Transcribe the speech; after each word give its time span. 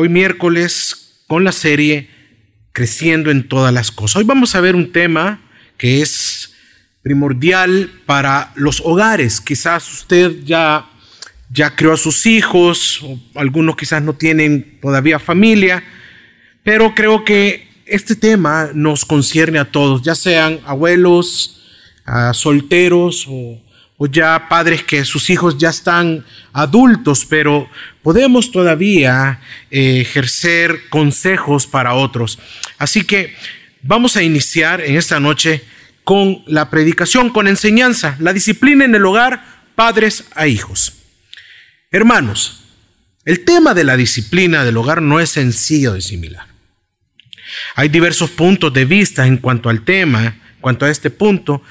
hoy 0.00 0.08
miércoles 0.08 1.24
con 1.26 1.42
la 1.42 1.50
serie 1.50 2.08
Creciendo 2.70 3.32
en 3.32 3.48
todas 3.48 3.74
las 3.74 3.90
cosas. 3.90 4.18
Hoy 4.18 4.24
vamos 4.24 4.54
a 4.54 4.60
ver 4.60 4.76
un 4.76 4.92
tema 4.92 5.40
que 5.76 6.00
es 6.00 6.52
primordial 7.02 7.90
para 8.06 8.52
los 8.54 8.80
hogares. 8.84 9.40
Quizás 9.40 9.92
usted 9.92 10.44
ya, 10.44 10.88
ya 11.50 11.74
crió 11.74 11.94
a 11.94 11.96
sus 11.96 12.26
hijos, 12.26 13.02
o 13.02 13.18
algunos 13.34 13.74
quizás 13.74 14.00
no 14.00 14.12
tienen 14.12 14.78
todavía 14.80 15.18
familia, 15.18 15.82
pero 16.62 16.94
creo 16.94 17.24
que 17.24 17.66
este 17.84 18.14
tema 18.14 18.70
nos 18.72 19.04
concierne 19.04 19.58
a 19.58 19.64
todos, 19.64 20.02
ya 20.02 20.14
sean 20.14 20.60
abuelos, 20.64 21.60
solteros 22.34 23.26
o 23.28 23.60
o 24.00 24.06
ya 24.06 24.48
padres 24.48 24.84
que 24.84 25.04
sus 25.04 25.28
hijos 25.28 25.58
ya 25.58 25.70
están 25.70 26.24
adultos, 26.52 27.26
pero 27.28 27.68
podemos 28.02 28.52
todavía 28.52 29.40
eh, 29.70 30.00
ejercer 30.00 30.88
consejos 30.88 31.66
para 31.66 31.94
otros. 31.94 32.38
Así 32.78 33.02
que 33.02 33.34
vamos 33.82 34.16
a 34.16 34.22
iniciar 34.22 34.80
en 34.80 34.96
esta 34.96 35.18
noche 35.18 35.64
con 36.04 36.42
la 36.46 36.70
predicación, 36.70 37.30
con 37.30 37.48
enseñanza, 37.48 38.16
la 38.20 38.32
disciplina 38.32 38.84
en 38.84 38.94
el 38.94 39.04
hogar, 39.04 39.44
padres 39.74 40.24
a 40.34 40.46
hijos. 40.46 40.94
Hermanos, 41.90 42.64
el 43.24 43.44
tema 43.44 43.74
de 43.74 43.84
la 43.84 43.96
disciplina 43.96 44.64
del 44.64 44.76
hogar 44.76 45.02
no 45.02 45.18
es 45.18 45.30
sencillo 45.30 45.92
de 45.92 45.98
asimilar. 45.98 46.46
Hay 47.74 47.88
diversos 47.88 48.30
puntos 48.30 48.72
de 48.72 48.84
vista 48.84 49.26
en 49.26 49.38
cuanto 49.38 49.68
al 49.68 49.84
tema, 49.84 50.24
en 50.24 50.60
cuanto 50.60 50.86
a 50.86 50.90
este 50.90 51.10
punto, 51.10 51.62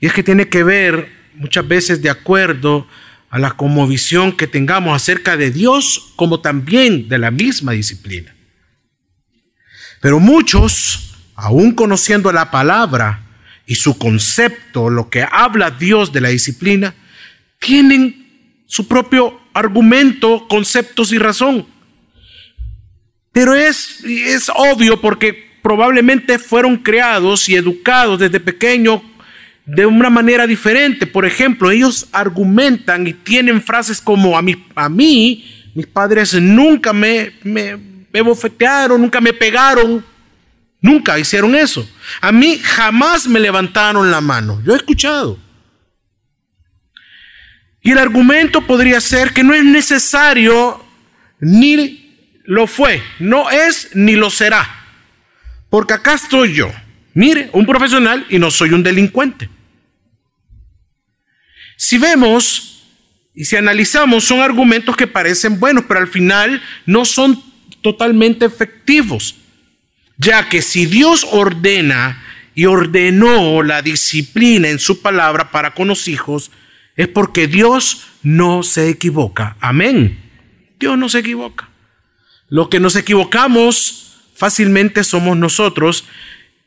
y 0.00 0.06
es 0.06 0.14
que 0.14 0.22
tiene 0.22 0.48
que 0.48 0.64
ver 0.64 1.23
muchas 1.34 1.66
veces 1.66 2.02
de 2.02 2.10
acuerdo 2.10 2.86
a 3.30 3.38
la 3.38 3.56
visión 3.88 4.32
que 4.32 4.46
tengamos 4.46 4.94
acerca 4.94 5.36
de 5.36 5.50
Dios 5.50 6.12
como 6.16 6.40
también 6.40 7.08
de 7.08 7.18
la 7.18 7.30
misma 7.30 7.72
disciplina. 7.72 8.34
Pero 10.00 10.20
muchos, 10.20 11.16
aún 11.34 11.72
conociendo 11.72 12.30
la 12.30 12.50
palabra 12.50 13.22
y 13.66 13.74
su 13.74 13.98
concepto, 13.98 14.90
lo 14.90 15.10
que 15.10 15.26
habla 15.28 15.70
Dios 15.70 16.12
de 16.12 16.20
la 16.20 16.28
disciplina, 16.28 16.94
tienen 17.58 18.62
su 18.66 18.86
propio 18.86 19.40
argumento, 19.54 20.46
conceptos 20.48 21.12
y 21.12 21.18
razón. 21.18 21.66
Pero 23.32 23.54
es, 23.54 24.04
es 24.04 24.50
obvio 24.54 25.00
porque 25.00 25.58
probablemente 25.62 26.38
fueron 26.38 26.76
creados 26.76 27.48
y 27.48 27.56
educados 27.56 28.18
desde 28.18 28.38
pequeños 28.38 29.00
de 29.66 29.86
una 29.86 30.10
manera 30.10 30.46
diferente. 30.46 31.06
Por 31.06 31.24
ejemplo, 31.24 31.70
ellos 31.70 32.08
argumentan 32.12 33.06
y 33.06 33.12
tienen 33.12 33.62
frases 33.62 34.00
como 34.00 34.36
a 34.36 34.42
mí, 34.42 34.66
a 34.74 34.88
mí 34.88 35.70
mis 35.74 35.86
padres 35.86 36.34
nunca 36.34 36.92
me, 36.92 37.32
me, 37.42 37.76
me 38.12 38.20
bofetearon, 38.20 39.00
nunca 39.00 39.20
me 39.20 39.32
pegaron, 39.32 40.04
nunca 40.80 41.18
hicieron 41.18 41.54
eso. 41.54 41.88
A 42.20 42.30
mí 42.30 42.58
jamás 42.62 43.26
me 43.26 43.40
levantaron 43.40 44.10
la 44.10 44.20
mano. 44.20 44.62
Yo 44.64 44.72
he 44.72 44.76
escuchado. 44.76 45.38
Y 47.82 47.90
el 47.90 47.98
argumento 47.98 48.62
podría 48.62 49.00
ser 49.00 49.32
que 49.32 49.44
no 49.44 49.52
es 49.52 49.64
necesario 49.64 50.82
ni 51.40 52.40
lo 52.44 52.66
fue, 52.66 53.02
no 53.18 53.50
es 53.50 53.90
ni 53.94 54.14
lo 54.14 54.30
será. 54.30 54.66
Porque 55.68 55.94
acá 55.94 56.14
estoy 56.14 56.54
yo. 56.54 56.72
Mire, 57.14 57.48
un 57.52 57.64
profesional 57.64 58.26
y 58.28 58.38
no 58.38 58.50
soy 58.50 58.70
un 58.70 58.82
delincuente. 58.82 59.48
Si 61.76 61.96
vemos 61.96 62.82
y 63.34 63.44
si 63.44 63.56
analizamos, 63.56 64.24
son 64.24 64.40
argumentos 64.40 64.96
que 64.96 65.06
parecen 65.06 65.58
buenos, 65.58 65.84
pero 65.86 66.00
al 66.00 66.08
final 66.08 66.62
no 66.86 67.04
son 67.04 67.42
totalmente 67.82 68.44
efectivos, 68.44 69.36
ya 70.16 70.48
que 70.48 70.62
si 70.62 70.86
Dios 70.86 71.26
ordena 71.30 72.22
y 72.54 72.66
ordenó 72.66 73.62
la 73.62 73.82
disciplina 73.82 74.68
en 74.68 74.78
su 74.78 75.02
palabra 75.02 75.50
para 75.50 75.74
con 75.74 75.88
los 75.88 76.06
hijos, 76.08 76.50
es 76.96 77.08
porque 77.08 77.48
Dios 77.48 78.06
no 78.22 78.62
se 78.62 78.88
equivoca. 78.88 79.56
Amén. 79.60 80.18
Dios 80.78 80.96
no 80.96 81.08
se 81.08 81.18
equivoca. 81.18 81.68
Lo 82.48 82.70
que 82.70 82.78
nos 82.78 82.94
equivocamos 82.94 84.22
fácilmente 84.34 85.02
somos 85.02 85.36
nosotros 85.36 86.04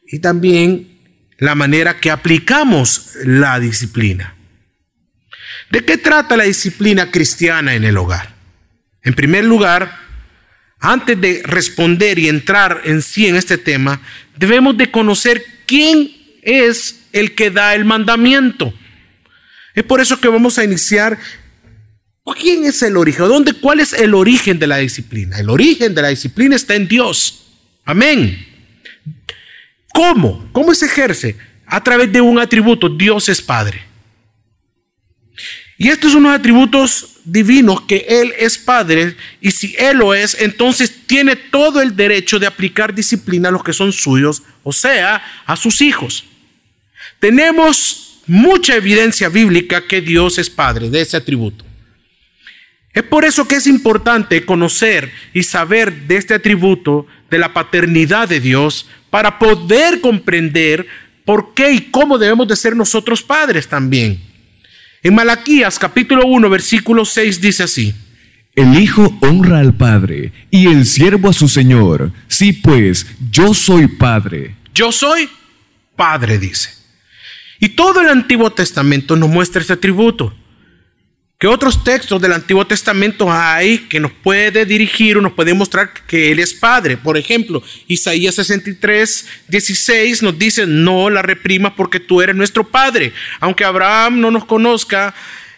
y 0.08 0.20
también 0.20 0.98
la 1.38 1.56
manera 1.56 2.00
que 2.00 2.10
aplicamos 2.10 3.12
la 3.24 3.60
disciplina. 3.60 4.36
¿De 5.70 5.84
qué 5.84 5.98
trata 5.98 6.38
la 6.38 6.46
disciplina 6.46 7.12
cristiana 7.12 7.76
en 7.76 7.84
el 7.84 7.98
hogar? 7.98 8.36
En 9.04 9.14
primer 9.14 9.46
lugar, 9.46 10.00
antes 10.80 11.20
de 11.20 11.42
responder 11.44 12.20
y 12.20 12.30
entrar 12.30 12.82
en 12.86 13.02
sí 13.02 13.28
en 13.28 13.36
este 13.36 13.58
tema, 13.58 14.02
debemos 14.38 14.78
de 14.78 14.92
conocer 14.92 15.44
quién 15.66 16.12
es 16.42 17.08
el 17.12 17.36
que 17.36 17.52
da 17.52 17.76
el 17.76 17.86
mandamiento. 17.86 18.74
Es 19.76 19.84
por 19.84 20.02
eso 20.02 20.20
que 20.20 20.28
vamos 20.28 20.58
a 20.58 20.64
iniciar. 20.64 21.20
¿Quién 22.40 22.66
es 22.66 22.82
el 22.82 22.98
origen? 22.98 23.28
¿Dónde, 23.28 23.54
¿Cuál 23.54 23.80
es 23.80 23.94
el 23.94 24.14
origen 24.14 24.60
de 24.60 24.68
la 24.68 24.78
disciplina? 24.78 25.40
El 25.40 25.50
origen 25.50 25.96
de 25.96 26.02
la 26.02 26.10
disciplina 26.10 26.56
está 26.56 26.76
en 26.76 26.88
Dios. 26.88 27.46
Amén. 27.86 28.57
¿Cómo? 29.98 30.48
¿Cómo 30.52 30.76
se 30.76 30.86
ejerce? 30.86 31.36
A 31.66 31.84
través 31.84 32.14
de 32.14 32.22
un 32.22 32.38
atributo. 32.38 32.88
Dios 32.88 33.30
es 33.30 33.42
Padre. 33.42 33.82
Y 35.80 35.88
estos 35.88 36.12
son 36.12 36.22
los 36.22 36.34
atributos 36.34 37.16
divinos 37.24 37.82
que 37.82 38.06
Él 38.08 38.32
es 38.38 38.60
Padre 38.60 39.16
y 39.42 39.50
si 39.50 39.76
Él 39.80 39.98
lo 39.98 40.14
es, 40.14 40.40
entonces 40.40 40.94
tiene 41.08 41.36
todo 41.36 41.82
el 41.82 41.96
derecho 41.96 42.38
de 42.38 42.46
aplicar 42.46 42.94
disciplina 42.94 43.50
a 43.50 43.52
los 43.52 43.64
que 43.64 43.74
son 43.74 43.92
suyos, 43.92 44.44
o 44.62 44.72
sea, 44.72 45.24
a 45.48 45.56
sus 45.56 45.82
hijos. 45.82 46.26
Tenemos 47.20 48.22
mucha 48.28 48.76
evidencia 48.76 49.30
bíblica 49.30 49.88
que 49.88 50.02
Dios 50.02 50.38
es 50.38 50.48
Padre 50.48 50.92
de 50.92 51.02
ese 51.02 51.18
atributo. 51.18 51.66
Es 52.98 53.04
por 53.04 53.26
eso 53.26 53.48
que 53.48 53.58
es 53.58 53.68
importante 53.68 54.44
conocer 54.44 55.12
y 55.32 55.44
saber 55.44 56.08
de 56.08 56.18
este 56.18 56.34
atributo 56.34 57.06
de 57.30 57.38
la 57.38 57.54
paternidad 57.54 58.28
de 58.28 58.40
Dios 58.40 58.88
para 59.12 59.38
poder 59.38 60.02
comprender 60.02 60.88
por 61.24 61.54
qué 61.54 61.74
y 61.74 61.92
cómo 61.92 62.18
debemos 62.18 62.48
de 62.48 62.56
ser 62.56 62.76
nosotros 62.76 63.22
padres 63.22 63.68
también. 63.68 64.20
En 65.04 65.14
Malaquías 65.14 65.78
capítulo 65.78 66.26
1 66.26 66.50
versículo 66.50 67.06
6 67.06 67.40
dice 67.40 67.62
así. 67.62 67.94
El 68.56 68.80
Hijo 68.80 69.16
honra 69.22 69.60
al 69.60 69.76
Padre 69.76 70.32
y 70.50 70.66
el 70.66 70.88
siervo 70.88 71.30
a 71.30 71.34
su 71.34 71.48
Señor. 71.48 72.12
Sí, 72.28 72.52
pues, 72.52 73.06
yo 73.30 73.54
soy 73.54 73.88
Padre. 73.88 74.56
Yo 74.74 74.92
soy 74.92 75.30
Padre, 75.96 76.40
dice. 76.40 76.72
Y 77.60 77.70
todo 77.70 78.02
el 78.02 78.10
Antiguo 78.10 78.50
Testamento 78.54 79.16
nos 79.16 79.30
muestra 79.30 79.62
este 79.62 79.74
atributo. 79.74 80.34
¿Qué 81.40 81.46
otros 81.46 81.84
textos 81.84 82.20
del 82.20 82.34
Antiguo 82.34 82.66
Testamento 82.66 83.32
hay 83.32 83.78
que 83.78 84.00
nos 84.00 84.12
puede 84.12 84.66
dirigir 84.66 85.20
o 85.20 85.22
nos 85.22 85.34
puede 85.34 85.54
mostrar 85.54 85.94
que 86.08 86.32
Él 86.32 86.40
es 86.40 86.52
Padre? 86.52 86.98
Por 86.98 87.16
ejemplo, 87.16 87.62
Isaías 87.86 88.34
63, 88.34 89.28
16 89.48 90.24
nos 90.24 90.40
dice, 90.40 90.66
no 90.66 91.12
la 91.12 91.22
reprimas 91.22 91.74
porque 91.78 92.00
tú 92.00 92.24
eres 92.24 92.36
nuestro 92.36 92.64
Padre. 92.64 93.14
Aunque 93.40 93.66
Abraham 93.66 94.20
no 94.20 94.32
nos 94.32 94.46
conozca, 94.46 95.14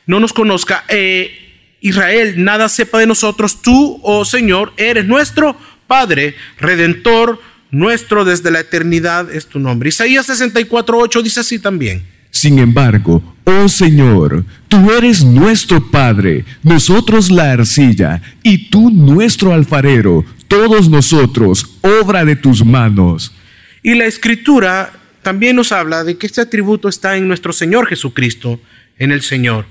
no 0.06 0.20
nos 0.20 0.34
conozca, 0.34 0.84
eh, 0.90 1.78
Israel 1.80 2.44
nada 2.44 2.68
sepa 2.68 3.00
de 3.00 3.08
nosotros, 3.08 3.62
tú, 3.62 4.02
oh 4.04 4.26
Señor, 4.26 4.74
eres 4.76 5.06
nuestro 5.06 5.56
Padre, 5.88 6.36
Redentor, 6.58 7.42
nuestro 7.72 8.26
desde 8.26 8.52
la 8.52 8.60
eternidad 8.60 9.34
es 9.34 9.48
tu 9.48 9.60
nombre. 9.60 9.88
Isaías 9.88 10.26
64, 10.26 10.98
8 10.98 11.22
dice 11.22 11.40
así 11.40 11.58
también. 11.58 12.19
Sin 12.40 12.58
embargo, 12.58 13.22
oh 13.44 13.68
Señor, 13.68 14.46
tú 14.70 14.92
eres 14.94 15.26
nuestro 15.26 15.92
Padre, 15.92 16.46
nosotros 16.64 17.30
la 17.30 17.52
arcilla, 17.52 18.22
y 18.44 18.70
tú 18.70 18.92
nuestro 18.92 19.54
alfarero, 19.54 20.24
todos 20.48 20.90
nosotros, 20.90 21.66
obra 21.82 22.24
de 22.24 22.38
tus 22.38 22.64
manos. 22.64 23.34
Y 23.84 23.94
la 23.96 24.06
escritura 24.06 24.94
también 25.22 25.58
nos 25.58 25.74
habla 25.74 26.06
de 26.06 26.18
que 26.18 26.28
este 26.28 26.40
atributo 26.40 26.88
está 26.88 27.18
en 27.18 27.28
nuestro 27.28 27.52
Señor 27.52 27.88
Jesucristo, 27.88 28.62
en 28.98 29.12
el 29.12 29.22
Señor. 29.22 29.66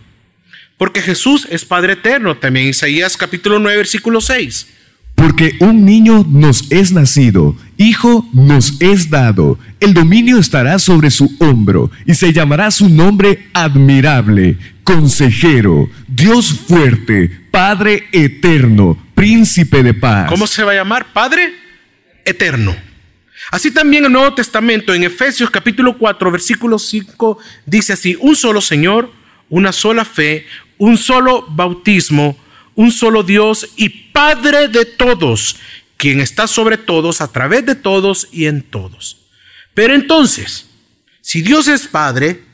Porque 0.77 1.01
Jesús 1.01 1.49
es 1.51 1.65
Padre 1.65 1.95
eterno, 1.95 2.37
también 2.37 2.69
Isaías 2.69 3.17
capítulo 3.17 3.59
9, 3.59 3.79
versículo 3.79 4.21
6. 4.21 4.75
Porque 5.19 5.57
un 5.59 5.85
niño 5.85 6.25
nos 6.29 6.71
es 6.71 6.93
nacido, 6.93 7.57
hijo 7.77 8.25
nos 8.33 8.81
es 8.81 9.11
dado, 9.11 9.59
el 9.81 9.93
dominio 9.93 10.39
estará 10.39 10.79
sobre 10.79 11.11
su 11.11 11.37
hombro 11.41 11.91
y 12.07 12.15
se 12.15 12.33
llamará 12.33 12.71
su 12.71 12.89
nombre 12.89 13.49
admirable, 13.53 14.57
consejero, 14.85 15.91
Dios 16.07 16.61
fuerte, 16.69 17.31
Padre 17.51 18.07
eterno, 18.13 18.97
príncipe 19.17 19.83
de 19.83 19.93
paz. 19.93 20.31
¿Cómo 20.31 20.47
se 20.47 20.63
va 20.63 20.71
a 20.71 20.77
llamar? 20.77 21.13
Padre 21.13 21.53
eterno. 22.25 22.77
Así 23.51 23.73
también 23.73 24.05
el 24.05 24.13
Nuevo 24.13 24.35
Testamento, 24.35 24.95
en 24.95 25.03
Efesios 25.03 25.51
capítulo 25.51 25.99
4, 25.99 26.31
versículo 26.31 26.79
5, 26.79 27.39
dice 27.67 27.95
así, 27.95 28.17
un 28.21 28.37
solo 28.37 28.61
Señor, 28.61 29.13
una 29.49 29.73
sola 29.73 30.05
fe, 30.05 30.47
un 30.77 30.97
solo 30.97 31.45
bautismo, 31.49 32.37
un 32.79 32.93
solo 32.93 33.25
Dios 33.25 33.71
y 33.75 33.89
Padre 33.89 34.69
de 34.69 34.85
todos, 34.85 35.57
quien 35.97 36.21
está 36.21 36.47
sobre 36.47 36.79
todos, 36.79 37.21
a 37.21 37.27
través 37.27 37.67
de 37.67 37.75
todos 37.75 38.29
y 38.31 38.47
en 38.47 38.63
todos. 38.63 39.19
Pero 39.75 39.97
entonces, 39.97 40.71
si 41.21 41.43
Dios 41.43 41.67
es 41.67 41.89
Padre, 41.89 42.45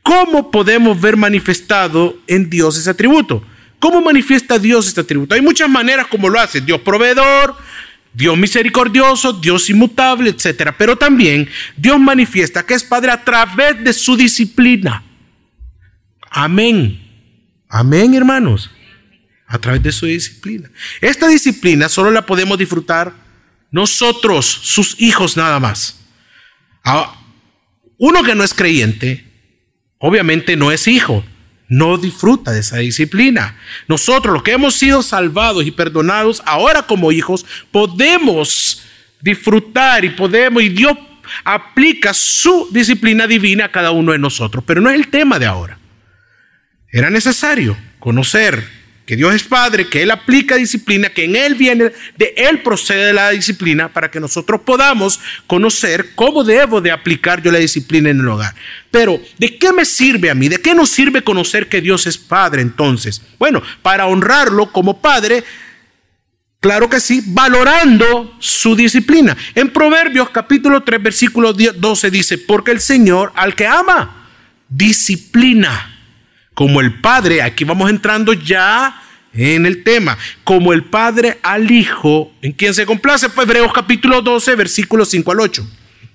¿cómo 0.00 0.52
podemos 0.52 1.00
ver 1.00 1.16
manifestado 1.16 2.16
en 2.28 2.48
Dios 2.48 2.78
ese 2.78 2.88
atributo? 2.88 3.44
¿Cómo 3.80 4.00
manifiesta 4.00 4.60
Dios 4.60 4.86
este 4.86 5.00
atributo? 5.00 5.34
Hay 5.34 5.40
muchas 5.40 5.68
maneras 5.68 6.06
como 6.06 6.28
lo 6.28 6.38
hace. 6.38 6.60
Dios 6.60 6.80
proveedor, 6.82 7.56
Dios 8.12 8.38
misericordioso, 8.38 9.32
Dios 9.32 9.68
inmutable, 9.70 10.30
etc. 10.30 10.72
Pero 10.78 10.94
también 10.94 11.50
Dios 11.76 11.98
manifiesta 11.98 12.64
que 12.64 12.74
es 12.74 12.84
Padre 12.84 13.10
a 13.10 13.24
través 13.24 13.82
de 13.82 13.92
su 13.92 14.16
disciplina. 14.16 15.02
Amén. 16.30 17.00
Amén, 17.68 18.14
hermanos 18.14 18.70
a 19.54 19.58
través 19.58 19.84
de 19.84 19.92
su 19.92 20.06
disciplina. 20.06 20.68
Esta 21.00 21.28
disciplina 21.28 21.88
solo 21.88 22.10
la 22.10 22.26
podemos 22.26 22.58
disfrutar 22.58 23.12
nosotros, 23.70 24.44
sus 24.46 25.00
hijos 25.00 25.36
nada 25.36 25.60
más. 25.60 26.00
Ah, 26.82 27.16
uno 27.96 28.24
que 28.24 28.34
no 28.34 28.42
es 28.42 28.52
creyente, 28.52 29.24
obviamente 29.98 30.56
no 30.56 30.72
es 30.72 30.88
hijo, 30.88 31.24
no 31.68 31.98
disfruta 31.98 32.50
de 32.50 32.60
esa 32.60 32.78
disciplina. 32.78 33.56
Nosotros, 33.86 34.34
los 34.34 34.42
que 34.42 34.52
hemos 34.52 34.74
sido 34.74 35.04
salvados 35.04 35.64
y 35.64 35.70
perdonados, 35.70 36.42
ahora 36.46 36.82
como 36.82 37.12
hijos, 37.12 37.46
podemos 37.70 38.82
disfrutar 39.20 40.04
y 40.04 40.10
podemos, 40.10 40.64
y 40.64 40.68
Dios 40.68 40.98
aplica 41.44 42.12
su 42.12 42.68
disciplina 42.72 43.28
divina 43.28 43.66
a 43.66 43.72
cada 43.72 43.92
uno 43.92 44.10
de 44.10 44.18
nosotros, 44.18 44.64
pero 44.66 44.80
no 44.80 44.90
es 44.90 44.96
el 44.96 45.08
tema 45.08 45.38
de 45.38 45.46
ahora. 45.46 45.78
Era 46.90 47.08
necesario 47.08 47.76
conocer 48.00 48.83
que 49.06 49.16
Dios 49.16 49.34
es 49.34 49.42
Padre, 49.42 49.88
que 49.88 50.02
Él 50.02 50.10
aplica 50.10 50.56
disciplina, 50.56 51.10
que 51.10 51.24
en 51.24 51.36
Él 51.36 51.54
viene, 51.54 51.92
de 52.16 52.34
Él 52.36 52.62
procede 52.62 53.12
la 53.12 53.30
disciplina 53.30 53.92
para 53.92 54.10
que 54.10 54.18
nosotros 54.18 54.62
podamos 54.62 55.20
conocer 55.46 56.14
cómo 56.14 56.42
debo 56.42 56.80
de 56.80 56.90
aplicar 56.90 57.42
yo 57.42 57.52
la 57.52 57.58
disciplina 57.58 58.08
en 58.08 58.20
el 58.20 58.28
hogar. 58.28 58.54
Pero, 58.90 59.20
¿de 59.38 59.58
qué 59.58 59.72
me 59.72 59.84
sirve 59.84 60.30
a 60.30 60.34
mí? 60.34 60.48
¿De 60.48 60.58
qué 60.58 60.74
nos 60.74 60.90
sirve 60.90 61.22
conocer 61.22 61.68
que 61.68 61.82
Dios 61.82 62.06
es 62.06 62.16
Padre 62.16 62.62
entonces? 62.62 63.20
Bueno, 63.38 63.62
para 63.82 64.06
honrarlo 64.06 64.72
como 64.72 65.00
Padre, 65.02 65.44
claro 66.60 66.88
que 66.88 66.98
sí, 66.98 67.22
valorando 67.26 68.36
su 68.38 68.74
disciplina. 68.74 69.36
En 69.54 69.70
Proverbios 69.70 70.30
capítulo 70.30 70.82
3, 70.82 71.02
versículo 71.02 71.52
12 71.52 72.10
dice, 72.10 72.38
porque 72.38 72.70
el 72.70 72.80
Señor 72.80 73.32
al 73.34 73.54
que 73.54 73.66
ama, 73.66 74.30
disciplina 74.70 75.93
como 76.54 76.80
el 76.80 77.00
Padre, 77.00 77.42
aquí 77.42 77.64
vamos 77.64 77.90
entrando 77.90 78.32
ya 78.32 79.00
en 79.32 79.66
el 79.66 79.82
tema, 79.82 80.16
como 80.44 80.72
el 80.72 80.84
Padre 80.84 81.38
al 81.42 81.70
Hijo, 81.70 82.32
en 82.40 82.52
quien 82.52 82.72
se 82.72 82.86
complace, 82.86 83.28
pues 83.28 83.46
Hebreos 83.46 83.72
capítulo 83.72 84.22
12, 84.22 84.54
versículos 84.54 85.08
5 85.10 85.32
al 85.32 85.40
8. 85.40 85.66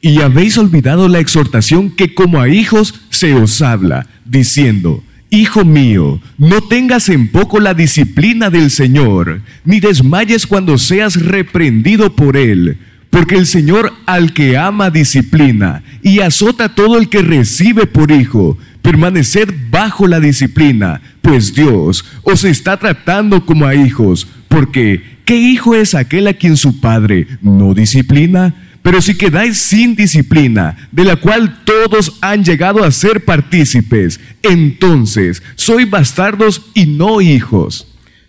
Y 0.02 0.22
habéis 0.22 0.58
olvidado 0.58 1.10
la 1.10 1.20
exhortación 1.20 1.92
que 1.92 2.14
como 2.14 2.40
a 2.40 2.48
hijos 2.48 3.02
se 3.10 3.34
os 3.34 3.62
habla, 3.62 4.08
diciendo, 4.24 5.04
Hijo 5.30 5.66
mío, 5.66 6.20
no 6.38 6.62
tengas 6.62 7.10
en 7.10 7.28
poco 7.28 7.60
la 7.60 7.74
disciplina 7.74 8.50
del 8.50 8.72
Señor, 8.72 9.42
ni 9.66 9.80
desmayes 9.80 10.48
cuando 10.48 10.78
seas 10.78 11.22
reprendido 11.22 12.16
por 12.16 12.36
Él, 12.36 12.80
porque 13.10 13.36
el 13.36 13.46
Señor 13.46 13.94
al 14.06 14.34
que 14.34 14.58
ama 14.58 14.90
disciplina 14.90 15.84
y 16.02 16.22
azota 16.22 16.74
todo 16.74 16.98
el 16.98 17.10
que 17.10 17.22
recibe 17.22 17.86
por 17.86 18.12
hijo, 18.12 18.58
permaneced 18.82 19.50
bajo 19.70 20.08
la 20.08 20.20
disciplina, 20.20 21.02
pues 21.22 21.54
Dios 21.54 22.06
os 22.24 22.44
está 22.44 22.78
tratando 22.78 23.46
como 23.46 23.66
a 23.66 23.76
hijos, 23.76 24.28
porque 24.48 25.20
¿qué 25.26 25.36
hijo 25.36 25.76
es 25.76 25.96
aquel 25.96 26.28
a 26.28 26.34
quien 26.34 26.58
su 26.58 26.80
padre 26.80 27.28
no 27.42 27.74
disciplina? 27.74 28.54
Pero 28.82 29.02
si 29.02 29.18
quedáis 29.18 29.58
sin 29.58 29.96
disciplina, 29.96 30.90
de 30.92 31.04
la 31.04 31.18
cual 31.18 31.64
todos 31.66 32.18
han 32.22 32.44
llegado 32.44 32.84
a 32.84 32.92
ser 32.92 33.26
partícipes, 33.26 34.20
entonces 34.42 35.44
sois 35.56 35.90
bastardos 35.90 36.70
y 36.74 36.86
no 36.86 37.22
hijos. 37.22 37.88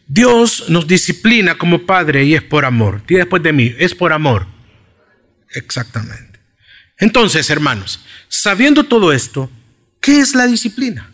Dios 0.09 0.65
nos 0.69 0.89
disciplina 0.89 1.57
como 1.57 1.87
padre 1.87 2.25
y 2.25 2.35
es 2.35 2.43
por 2.43 2.65
amor. 2.65 3.03
Y 3.09 3.15
después 3.15 3.45
de 3.45 3.53
mí, 3.53 3.73
es 3.79 3.95
por 3.95 4.13
amor. 4.13 4.49
Exactamente. 5.55 6.41
Entonces, 6.99 7.49
hermanos, 7.49 8.05
sabiendo 8.29 8.85
todo 8.85 9.13
esto, 9.13 9.49
¿Qué 10.01 10.19
es 10.19 10.35
la 10.35 10.47
disciplina? 10.47 11.11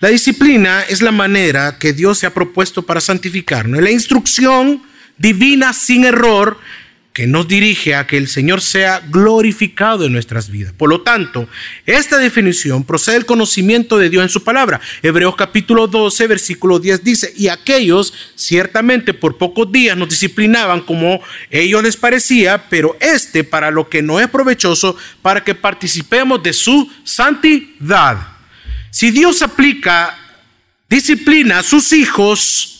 La 0.00 0.08
disciplina 0.08 0.82
es 0.82 1.02
la 1.02 1.12
manera 1.12 1.78
que 1.78 1.92
Dios 1.92 2.18
se 2.18 2.26
ha 2.26 2.34
propuesto 2.34 2.82
para 2.82 3.00
santificarnos. 3.00 3.82
La 3.82 3.90
instrucción 3.90 4.82
divina 5.18 5.72
sin 5.72 6.04
error 6.04 6.58
que 7.12 7.26
nos 7.26 7.46
dirige 7.46 7.94
a 7.94 8.06
que 8.06 8.16
el 8.16 8.26
Señor 8.26 8.62
sea 8.62 9.00
glorificado 9.00 10.06
en 10.06 10.12
nuestras 10.12 10.50
vidas. 10.50 10.72
Por 10.72 10.88
lo 10.88 11.02
tanto, 11.02 11.46
esta 11.84 12.16
definición 12.16 12.84
procede 12.84 13.16
del 13.16 13.26
conocimiento 13.26 13.98
de 13.98 14.08
Dios 14.08 14.22
en 14.22 14.28
su 14.30 14.42
palabra. 14.42 14.80
Hebreos 15.02 15.36
capítulo 15.36 15.86
12, 15.86 16.26
versículo 16.26 16.78
10 16.78 17.04
dice, 17.04 17.32
y 17.36 17.48
aquellos 17.48 18.14
ciertamente 18.34 19.12
por 19.12 19.36
pocos 19.36 19.70
días 19.70 19.96
nos 19.96 20.08
disciplinaban 20.08 20.80
como 20.80 21.20
ellos 21.50 21.82
les 21.82 21.98
parecía, 21.98 22.68
pero 22.70 22.96
este 22.98 23.44
para 23.44 23.70
lo 23.70 23.90
que 23.90 24.00
no 24.00 24.18
es 24.18 24.28
provechoso, 24.28 24.96
para 25.20 25.44
que 25.44 25.54
participemos 25.54 26.42
de 26.42 26.54
su 26.54 26.90
santidad. 27.04 28.28
Si 28.90 29.10
Dios 29.10 29.42
aplica 29.42 30.18
disciplina 30.88 31.58
a 31.58 31.62
sus 31.62 31.92
hijos, 31.92 32.71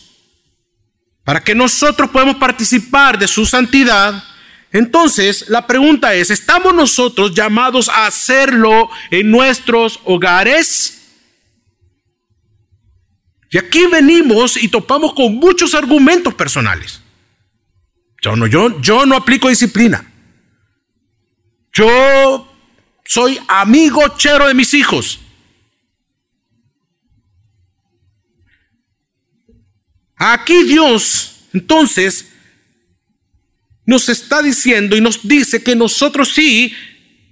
para 1.24 1.42
que 1.42 1.54
nosotros 1.54 2.10
podamos 2.10 2.36
participar 2.36 3.18
de 3.18 3.28
su 3.28 3.46
santidad, 3.46 4.22
entonces 4.72 5.48
la 5.48 5.66
pregunta 5.66 6.14
es, 6.14 6.30
¿estamos 6.30 6.74
nosotros 6.74 7.34
llamados 7.34 7.88
a 7.88 8.06
hacerlo 8.06 8.88
en 9.10 9.30
nuestros 9.30 10.00
hogares? 10.04 10.98
Y 13.50 13.58
aquí 13.58 13.86
venimos 13.86 14.56
y 14.56 14.68
topamos 14.68 15.12
con 15.12 15.36
muchos 15.36 15.74
argumentos 15.74 16.32
personales. 16.32 17.02
Yo 18.22 18.34
no, 18.34 18.46
yo, 18.46 18.80
yo 18.80 19.04
no 19.04 19.16
aplico 19.16 19.48
disciplina. 19.48 20.10
Yo 21.72 22.48
soy 23.04 23.38
amigo 23.48 24.02
chero 24.16 24.46
de 24.46 24.54
mis 24.54 24.72
hijos. 24.72 25.20
Aquí 30.24 30.62
Dios, 30.62 31.46
entonces, 31.52 32.28
nos 33.84 34.08
está 34.08 34.40
diciendo 34.40 34.96
y 34.96 35.00
nos 35.00 35.26
dice 35.26 35.64
que 35.64 35.74
nosotros 35.74 36.32
sí 36.32 36.72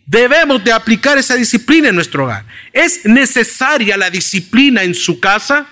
debemos 0.06 0.64
de 0.64 0.72
aplicar 0.72 1.16
esa 1.16 1.36
disciplina 1.36 1.90
en 1.90 1.94
nuestro 1.94 2.24
hogar. 2.24 2.44
¿Es 2.72 3.04
necesaria 3.04 3.96
la 3.96 4.10
disciplina 4.10 4.82
en 4.82 4.96
su 4.96 5.20
casa? 5.20 5.68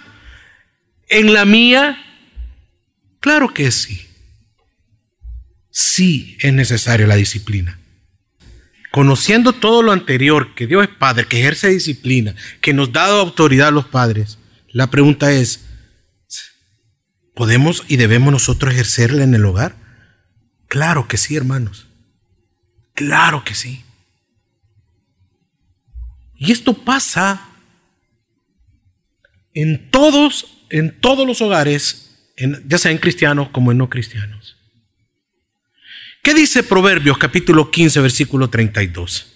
¿En 1.09 1.33
la 1.33 1.45
mía? 1.45 2.01
Claro 3.19 3.53
que 3.53 3.73
sí. 3.73 4.07
Sí 5.73 6.37
es 6.39 6.53
necesaria 6.53 7.09
la 7.09 7.17
disciplina. 7.17 7.81
Conociendo 8.93 9.55
todo 9.55 9.83
lo 9.83 9.91
anterior, 9.91 10.55
que 10.55 10.69
Dios 10.69 10.85
es 10.85 10.97
Padre, 10.97 11.27
que 11.27 11.41
ejerce 11.41 11.67
disciplina, 11.67 12.37
que 12.61 12.73
nos 12.73 12.93
da 12.93 13.07
autoridad 13.07 13.69
a 13.69 13.73
los 13.73 13.87
padres, 13.87 14.39
la 14.69 14.89
pregunta 14.89 15.33
es, 15.33 15.68
¿Podemos 17.39 17.85
y 17.87 17.99
debemos 17.99 18.33
nosotros 18.33 18.73
ejercerla 18.73 19.23
en 19.23 19.33
el 19.33 19.45
hogar? 19.45 19.77
Claro 20.67 21.07
que 21.07 21.17
sí, 21.17 21.37
hermanos. 21.37 21.87
Claro 22.95 23.45
que 23.45 23.55
sí. 23.55 23.85
Y 26.35 26.51
esto 26.51 26.75
pasa 26.75 27.49
en 29.55 29.89
todos, 29.93 30.65
en 30.71 31.01
todos 31.01 31.29
los 31.29 31.41
hogares, 31.41 32.33
ya 32.67 32.77
sea 32.77 32.91
en 32.91 32.99
cristianos 32.99 33.51
como 33.51 33.71
en 33.71 33.79
no 33.79 33.89
cristianos. 33.89 34.57
¿Qué 36.25 36.35
dice 36.35 36.65
Proverbios 36.65 37.19
capítulo 37.19 37.71
15, 37.71 38.01
versículo 38.01 38.51
32? 38.51 39.33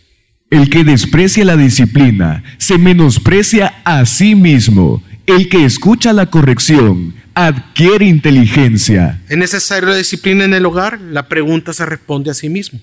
El 0.50 0.68
que 0.70 0.82
desprecia 0.82 1.44
la 1.44 1.56
disciplina 1.56 2.42
se 2.58 2.78
menosprecia 2.78 3.80
a 3.84 4.04
sí 4.06 4.34
mismo. 4.34 5.04
El 5.24 5.48
que 5.48 5.64
escucha 5.64 6.12
la 6.12 6.30
corrección 6.30 7.21
adquiere 7.34 8.06
inteligencia. 8.06 9.20
¿Es 9.28 9.36
necesaria 9.36 9.90
la 9.90 9.96
disciplina 9.96 10.44
en 10.44 10.54
el 10.54 10.66
hogar? 10.66 11.00
La 11.00 11.28
pregunta 11.28 11.72
se 11.72 11.86
responde 11.86 12.30
a 12.30 12.34
sí 12.34 12.48
mismo. 12.48 12.80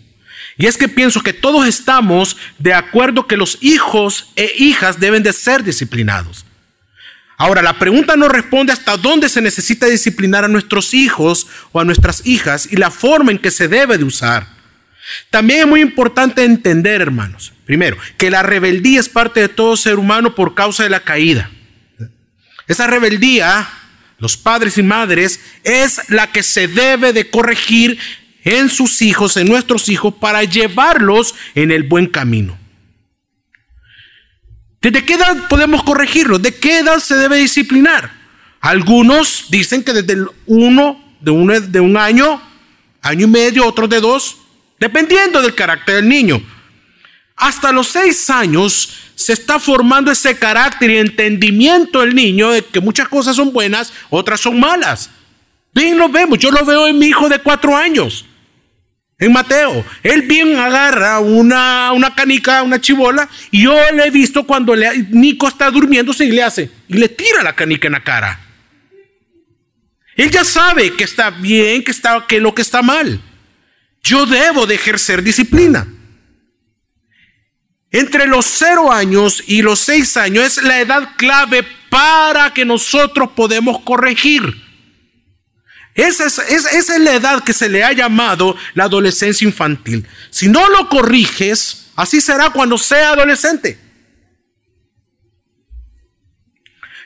Y 0.58 0.66
es 0.66 0.78
que 0.78 0.88
pienso 0.88 1.22
que 1.22 1.34
todos 1.34 1.68
estamos 1.68 2.38
de 2.58 2.74
acuerdo 2.74 3.28
que 3.28 3.38
los 3.38 3.58
hijos 3.62 4.32
e 4.36 4.52
hijas 4.58 5.00
deben 5.00 5.24
de 5.24 5.34
ser 5.34 5.64
disciplinados. 5.64 6.46
Ahora, 7.38 7.62
la 7.62 7.80
pregunta 7.80 8.18
no 8.18 8.28
responde 8.28 8.74
hasta 8.74 8.98
dónde 8.98 9.30
se 9.30 9.42
necesita 9.42 9.86
disciplinar 9.86 10.44
a 10.44 10.50
nuestros 10.50 10.94
hijos 10.94 11.48
o 11.72 11.80
a 11.80 11.86
nuestras 11.86 12.26
hijas 12.26 12.68
y 12.70 12.76
la 12.76 12.92
forma 12.92 13.32
en 13.32 13.40
que 13.40 13.52
se 13.52 13.70
debe 13.70 13.98
de 13.98 14.04
usar. 14.04 14.48
También 15.30 15.62
es 15.62 15.68
muy 15.68 15.80
importante 15.80 16.44
entender, 16.44 17.02
hermanos, 17.02 17.54
primero, 17.66 17.98
que 18.18 18.30
la 18.30 18.44
rebeldía 18.44 19.00
es 19.00 19.08
parte 19.08 19.40
de 19.40 19.48
todo 19.48 19.78
ser 19.78 19.96
humano 19.96 20.36
por 20.36 20.54
causa 20.54 20.84
de 20.84 20.90
la 20.90 21.00
caída. 21.00 21.50
Esa 22.68 22.88
rebeldía 22.88 23.68
los 24.20 24.38
padres 24.38 24.78
y 24.78 24.84
madres, 24.84 25.40
es 25.64 26.10
la 26.10 26.32
que 26.32 26.44
se 26.44 26.68
debe 26.68 27.14
de 27.14 27.30
corregir 27.30 28.00
en 28.44 28.70
sus 28.70 29.02
hijos, 29.02 29.38
en 29.38 29.48
nuestros 29.48 29.90
hijos, 29.90 30.14
para 30.20 30.44
llevarlos 30.44 31.36
en 31.56 31.72
el 31.72 31.84
buen 31.84 32.08
camino. 32.08 32.58
¿Desde 34.82 35.04
qué 35.04 35.16
edad 35.16 35.48
podemos 35.50 35.84
corregirlos? 35.84 36.42
¿De 36.42 36.56
qué 36.56 36.80
edad 36.80 37.00
se 37.00 37.16
debe 37.16 37.38
disciplinar? 37.38 38.12
Algunos 38.62 39.46
dicen 39.50 39.84
que 39.84 39.94
desde 39.94 40.14
el 40.14 40.28
uno, 40.46 41.16
de 41.20 41.32
un, 41.32 41.72
de 41.72 41.80
un 41.80 41.98
año, 41.98 42.42
año 43.02 43.26
y 43.26 43.30
medio, 43.30 43.66
otros 43.66 43.90
de 43.90 44.00
dos, 44.00 44.38
dependiendo 44.80 45.42
del 45.42 45.56
carácter 45.56 45.96
del 45.96 46.10
niño. 46.10 46.42
Hasta 47.36 47.72
los 47.72 47.88
seis 47.88 48.30
años 48.30 49.09
se 49.20 49.34
está 49.34 49.60
formando 49.60 50.10
ese 50.12 50.40
carácter 50.40 50.90
y 50.90 50.98
entendimiento 50.98 52.00
del 52.00 52.16
niño 52.16 52.52
de 52.52 52.64
que 52.64 52.80
muchas 52.80 53.10
cosas 53.10 53.36
son 53.36 53.52
buenas, 53.52 53.92
otras 54.10 54.40
son 54.40 54.58
malas. 54.58 55.10
Bien 55.74 55.98
lo 55.98 56.08
vemos, 56.08 56.40
yo 56.40 56.50
lo 56.52 56.64
veo 56.64 56.88
en 56.88 56.98
mi 56.98 57.08
hijo 57.08 57.28
de 57.28 57.40
cuatro 57.40 57.76
años, 57.76 58.26
en 59.18 59.34
Mateo. 59.34 59.84
Él 60.04 60.22
bien 60.22 60.56
agarra 60.56 61.20
una, 61.20 61.92
una 61.92 62.16
canica, 62.16 62.64
una 62.64 62.80
chibola, 62.80 63.28
y 63.52 63.64
yo 63.64 63.76
le 63.94 64.06
he 64.06 64.10
visto 64.10 64.48
cuando 64.48 64.74
le, 64.74 65.08
Nico 65.10 65.50
está 65.50 65.70
durmiéndose 65.70 66.24
y 66.24 66.32
le 66.32 66.42
hace, 66.42 66.72
y 66.88 66.94
le 66.94 67.10
tira 67.10 67.44
la 67.44 67.54
canica 67.54 67.90
en 67.90 67.92
la 67.92 68.04
cara. 68.06 68.40
Él 70.16 70.32
ya 70.32 70.46
sabe 70.46 70.96
que 70.96 71.04
está 71.04 71.30
bien, 71.30 71.84
que, 71.84 71.92
está, 71.92 72.26
que 72.26 72.40
lo 72.40 72.56
que 72.56 72.62
está 72.62 72.82
mal. 72.82 73.20
Yo 74.02 74.26
debo 74.26 74.66
de 74.66 74.76
ejercer 74.76 75.22
disciplina. 75.24 75.86
Entre 77.92 78.28
los 78.28 78.46
cero 78.46 78.92
años 78.92 79.44
y 79.48 79.62
los 79.62 79.80
seis 79.80 80.16
años 80.16 80.46
es 80.46 80.64
la 80.64 80.80
edad 80.80 81.16
clave 81.18 81.66
para 81.90 82.54
que 82.54 82.64
nosotros 82.64 83.32
podemos 83.36 83.82
corregir. 83.82 84.68
Esa 85.96 86.28
es, 86.28 86.38
esa 86.38 86.96
es, 86.96 87.00
la 87.00 87.14
edad 87.14 87.44
que 87.44 87.52
se 87.52 87.68
le 87.68 87.84
ha 87.84 87.92
llamado 87.92 88.56
la 88.74 88.86
adolescencia 88.86 89.46
infantil. 89.46 90.08
Si 90.30 90.48
no 90.48 90.70
lo 90.70 90.88
corriges, 90.88 91.92
así 91.96 92.22
será 92.22 92.52
cuando 92.52 92.78
sea 92.78 93.10
adolescente. 93.10 93.80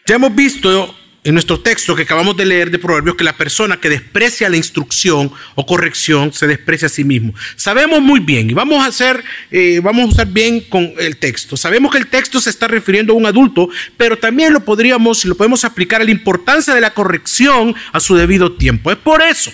Ya 0.05 0.15
hemos 0.15 0.35
visto 0.35 0.95
en 1.23 1.33
nuestro 1.33 1.59
texto 1.61 1.95
que 1.95 2.03
acabamos 2.03 2.35
de 2.35 2.45
leer 2.45 2.69
de 2.69 2.79
Proverbios 2.79 3.15
que 3.15 3.23
la 3.23 3.37
persona 3.37 3.79
que 3.79 3.89
desprecia 3.89 4.49
la 4.49 4.57
instrucción 4.57 5.31
o 5.55 5.65
corrección 5.65 6.33
se 6.33 6.47
desprecia 6.47 6.87
a 6.87 6.89
sí 6.89 7.03
mismo. 7.03 7.33
Sabemos 7.55 8.01
muy 8.01 8.19
bien, 8.19 8.49
y 8.49 8.53
vamos 8.53 8.83
a 8.83 8.87
hacer, 8.87 9.23
eh, 9.49 9.79
vamos 9.81 10.03
a 10.03 10.07
usar 10.07 10.27
bien 10.27 10.61
con 10.61 10.93
el 10.99 11.17
texto. 11.17 11.55
Sabemos 11.55 11.91
que 11.91 11.97
el 11.97 12.07
texto 12.07 12.41
se 12.41 12.49
está 12.49 12.67
refiriendo 12.67 13.13
a 13.13 13.15
un 13.15 13.25
adulto, 13.25 13.69
pero 13.95 14.17
también 14.17 14.51
lo 14.51 14.65
podríamos, 14.65 15.23
lo 15.25 15.35
podemos 15.35 15.63
aplicar 15.63 16.01
a 16.01 16.05
la 16.05 16.11
importancia 16.11 16.73
de 16.73 16.81
la 16.81 16.93
corrección 16.93 17.73
a 17.93 17.99
su 17.99 18.15
debido 18.15 18.53
tiempo. 18.53 18.91
Es 18.91 18.97
por 18.97 19.21
eso 19.21 19.51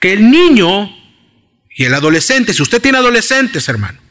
que 0.00 0.12
el 0.12 0.30
niño 0.30 0.94
y 1.74 1.84
el 1.84 1.94
adolescente, 1.94 2.52
si 2.52 2.60
usted 2.60 2.82
tiene 2.82 2.98
adolescentes, 2.98 3.66
hermano, 3.68 4.01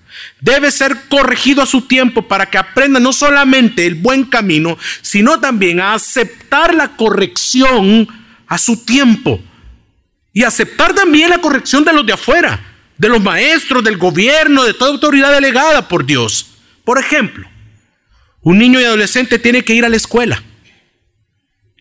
debe 0.42 0.72
ser 0.72 1.08
corregido 1.08 1.62
a 1.62 1.68
su 1.68 1.84
tiempo 1.84 2.24
para 2.24 2.48
que 2.48 2.58
aprenda 2.58 3.00
no 3.00 3.14
solamente 3.14 3.86
el 3.86 3.96
buen 3.96 4.26
camino, 4.26 4.78
sino 5.02 5.40
también 5.40 5.80
a 5.80 5.94
aceptar 5.94 6.74
la 6.74 6.98
corrección 6.98 8.08
a 8.48 8.58
su 8.58 8.84
tiempo. 8.84 9.40
Y 10.34 10.44
aceptar 10.44 10.94
también 10.94 11.30
la 11.30 11.40
corrección 11.40 11.86
de 11.86 11.94
los 11.94 12.06
de 12.06 12.14
afuera, 12.14 12.60
de 12.98 13.10
los 13.10 13.22
maestros, 13.22 13.84
del 13.84 13.98
gobierno, 13.98 14.64
de 14.64 14.74
toda 14.74 14.92
autoridad 14.92 15.32
delegada 15.32 15.88
por 15.88 16.06
Dios. 16.06 16.48
Por 16.84 17.00
ejemplo, 17.00 17.48
un 18.42 18.58
niño 18.58 18.82
y 18.82 18.84
adolescente 18.84 19.38
tiene 19.38 19.64
que 19.64 19.76
ir 19.76 19.86
a 19.86 19.90
la 19.90 19.98
escuela. 19.98 20.44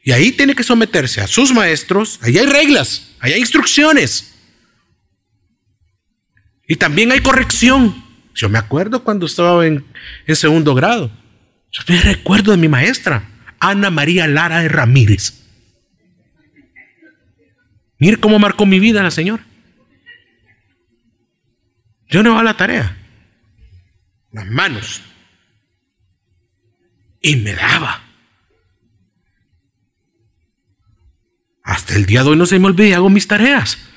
Y 0.03 0.13
ahí 0.13 0.33
tiene 0.33 0.55
que 0.55 0.65
someterse 0.65 1.21
a 1.21 1.27
sus 1.27 1.53
maestros. 1.53 2.19
Ahí 2.23 2.39
hay 2.39 2.47
reglas, 2.47 3.13
ahí 3.21 3.33
hay 3.33 3.41
instrucciones. 3.41 4.35
Y 6.67 6.77
también 6.77 7.13
hay 7.13 7.21
corrección. 7.21 8.10
Yo 8.41 8.49
me 8.49 8.59
acuerdo 8.59 9.05
cuando 9.05 9.27
estaba 9.27 9.67
en, 9.67 9.85
segundo 10.29 10.75
grado. 10.75 11.11
Yo 11.71 11.83
me 11.87 12.01
recuerdo 12.01 12.53
de 12.53 12.57
mi 12.57 12.69
maestra, 12.69 13.29
Ana 13.59 13.91
María 13.91 14.27
Lara 14.27 14.61
de 14.61 14.69
Ramírez. 14.71 15.45
Mire 17.99 18.17
cómo 18.17 18.39
marcó 18.39 18.65
mi 18.65 18.81
vida 18.81 19.03
la 19.03 19.11
señora. 19.11 19.45
Yo 22.09 22.23
no 22.23 22.39
a 22.39 22.43
la 22.43 22.57
tarea. 22.57 22.97
Las 24.33 24.47
manos. 24.47 25.03
Y 27.21 27.37
me 27.37 27.55
daba. 27.55 28.03
Hasta 31.63 31.95
el 31.95 32.07
día 32.07 32.23
de 32.23 32.31
hoy 32.31 32.37
no 32.39 32.47
se 32.47 32.59
me 32.59 32.69
olvida, 32.69 32.97
hago 32.97 33.11
mis 33.11 33.29
tareas. 33.29 33.90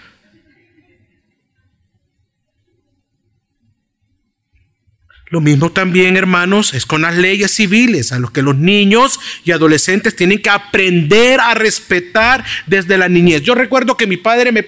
Lo 5.33 5.41
mismo 5.41 5.71
también, 5.71 6.15
hermanos, 6.15 6.75
es 6.75 6.85
con 6.85 7.01
las 7.01 7.15
leyes 7.15 7.49
civiles, 7.49 8.11
a 8.11 8.19
los 8.19 8.29
que 8.29 8.43
los 8.43 8.55
niños 8.55 9.19
y 9.43 9.49
adolescentes 9.49 10.15
tienen 10.15 10.39
que 10.39 10.51
aprender 10.51 11.39
a 11.39 11.55
respetar 11.55 12.45
desde 12.67 12.99
la 12.99 13.09
niñez. 13.09 13.41
Yo 13.41 13.55
recuerdo 13.55 13.97
que 13.97 14.05
mi 14.05 14.17
padre 14.17 14.51
me 14.51 14.63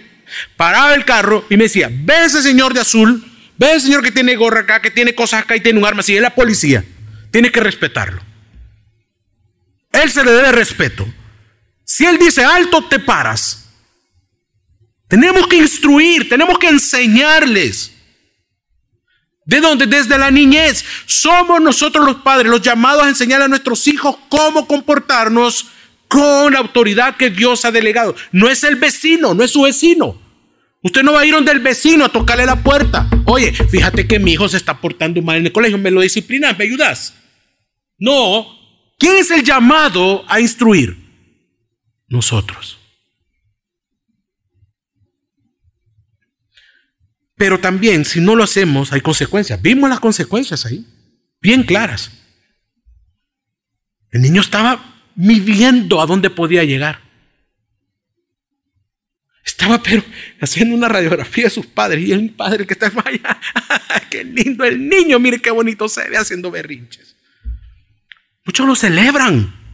paraba 0.58 0.96
el 0.96 1.06
carro 1.06 1.46
y 1.52 1.58
me 1.58 1.66
decía, 1.66 1.92
ve 1.92 2.26
ese 2.26 2.42
señor 2.42 2.74
de 2.74 2.80
azul, 2.80 3.24
ve 3.60 3.74
ese 3.74 3.82
señor 3.82 4.02
que 4.02 4.12
tiene 4.12 4.36
gorra 4.36 4.62
acá, 4.62 4.82
que 4.82 4.90
tiene 4.90 5.14
cosas 5.14 5.44
acá 5.44 5.56
y 5.56 5.62
tiene 5.62 5.78
un 5.78 5.86
arma, 5.86 6.02
si 6.02 6.16
es 6.16 6.22
la 6.24 6.34
policía, 6.34 6.84
tiene 7.30 7.52
que 7.52 7.60
respetarlo. 7.60 8.24
Él 9.92 10.10
se 10.10 10.26
le 10.26 10.32
debe 10.32 10.52
respeto. 10.52 11.08
Si 11.84 12.08
él 12.08 12.18
dice 12.18 12.44
alto, 12.44 12.84
te 12.86 12.98
paras. 12.98 13.70
Tenemos 15.08 15.46
que 15.46 15.58
instruir, 15.58 16.28
tenemos 16.28 16.58
que 16.58 16.70
enseñarles. 16.70 17.92
¿De 19.46 19.62
dónde? 19.62 19.86
Desde 19.86 20.18
la 20.18 20.32
niñez. 20.32 20.84
Somos 21.06 21.62
nosotros 21.62 22.06
los 22.06 22.18
padres 22.18 22.50
los 22.50 22.62
llamados 22.62 23.04
a 23.04 23.10
enseñar 23.10 23.42
a 23.42 23.48
nuestros 23.48 23.88
hijos 23.88 24.18
cómo 24.28 24.68
comportarnos 24.68 25.68
con 26.08 26.54
la 26.54 26.60
autoridad 26.60 27.16
que 27.16 27.30
Dios 27.30 27.64
ha 27.66 27.72
delegado. 27.72 28.16
No 28.32 28.50
es 28.50 28.64
el 28.64 28.76
vecino, 28.76 29.34
no 29.34 29.44
es 29.44 29.52
su 29.52 29.62
vecino. 29.62 30.20
Usted 30.82 31.04
no 31.04 31.14
va 31.14 31.22
a 31.22 31.26
ir 31.26 31.34
donde 31.34 31.52
el 31.52 31.60
vecino 31.60 32.06
a 32.06 32.10
tocarle 32.10 32.46
la 32.46 32.62
puerta. 32.62 33.08
Oye, 33.26 33.52
fíjate 33.52 34.08
que 34.08 34.20
mi 34.20 34.34
hijo 34.34 34.48
se 34.48 34.58
está 34.58 34.80
portando 34.80 35.22
mal 35.22 35.38
en 35.38 35.48
el 35.48 35.52
colegio, 35.52 35.78
me 35.78 35.90
lo 35.90 36.02
disciplinas, 36.02 36.58
me 36.58 36.66
ayudas. 36.66 37.16
No, 37.98 38.48
¿quién 39.00 39.16
es 39.16 39.32
el 39.32 39.44
llamado 39.44 40.24
a 40.28 40.40
instruir? 40.40 40.96
Nosotros. 42.08 42.78
Pero 47.36 47.60
también, 47.60 48.06
si 48.06 48.22
no 48.22 48.36
lo 48.36 48.44
hacemos, 48.44 48.94
hay 48.94 49.02
consecuencias. 49.02 49.62
Vimos 49.62 49.90
las 49.90 50.00
consecuencias 50.00 50.66
ahí, 50.66 50.86
bien 51.42 51.64
claras. 51.64 52.12
El 54.12 54.22
niño 54.22 54.42
estaba 54.42 55.04
midiendo 55.16 56.02
a 56.02 56.06
dónde 56.06 56.30
podía 56.30 56.64
llegar. 56.64 57.02
Estaba, 59.44 59.82
pero 59.84 60.04
haciendo 60.40 60.76
una 60.76 60.88
radiografía 60.88 61.46
de 61.46 61.50
sus 61.50 61.66
padres 61.66 62.08
y 62.08 62.12
el 62.14 62.32
padre 62.32 62.66
que 62.66 62.74
está 62.74 62.88
allá. 63.06 63.40
qué 64.10 64.24
lindo 64.24 64.64
el 64.64 64.88
niño, 64.88 65.20
mire 65.20 65.40
qué 65.40 65.52
bonito 65.52 65.90
se 65.90 66.10
ve 66.10 66.18
haciendo 66.18 66.50
berrinches. 66.50 67.16
Muchos 68.46 68.66
lo 68.66 68.76
celebran. 68.76 69.65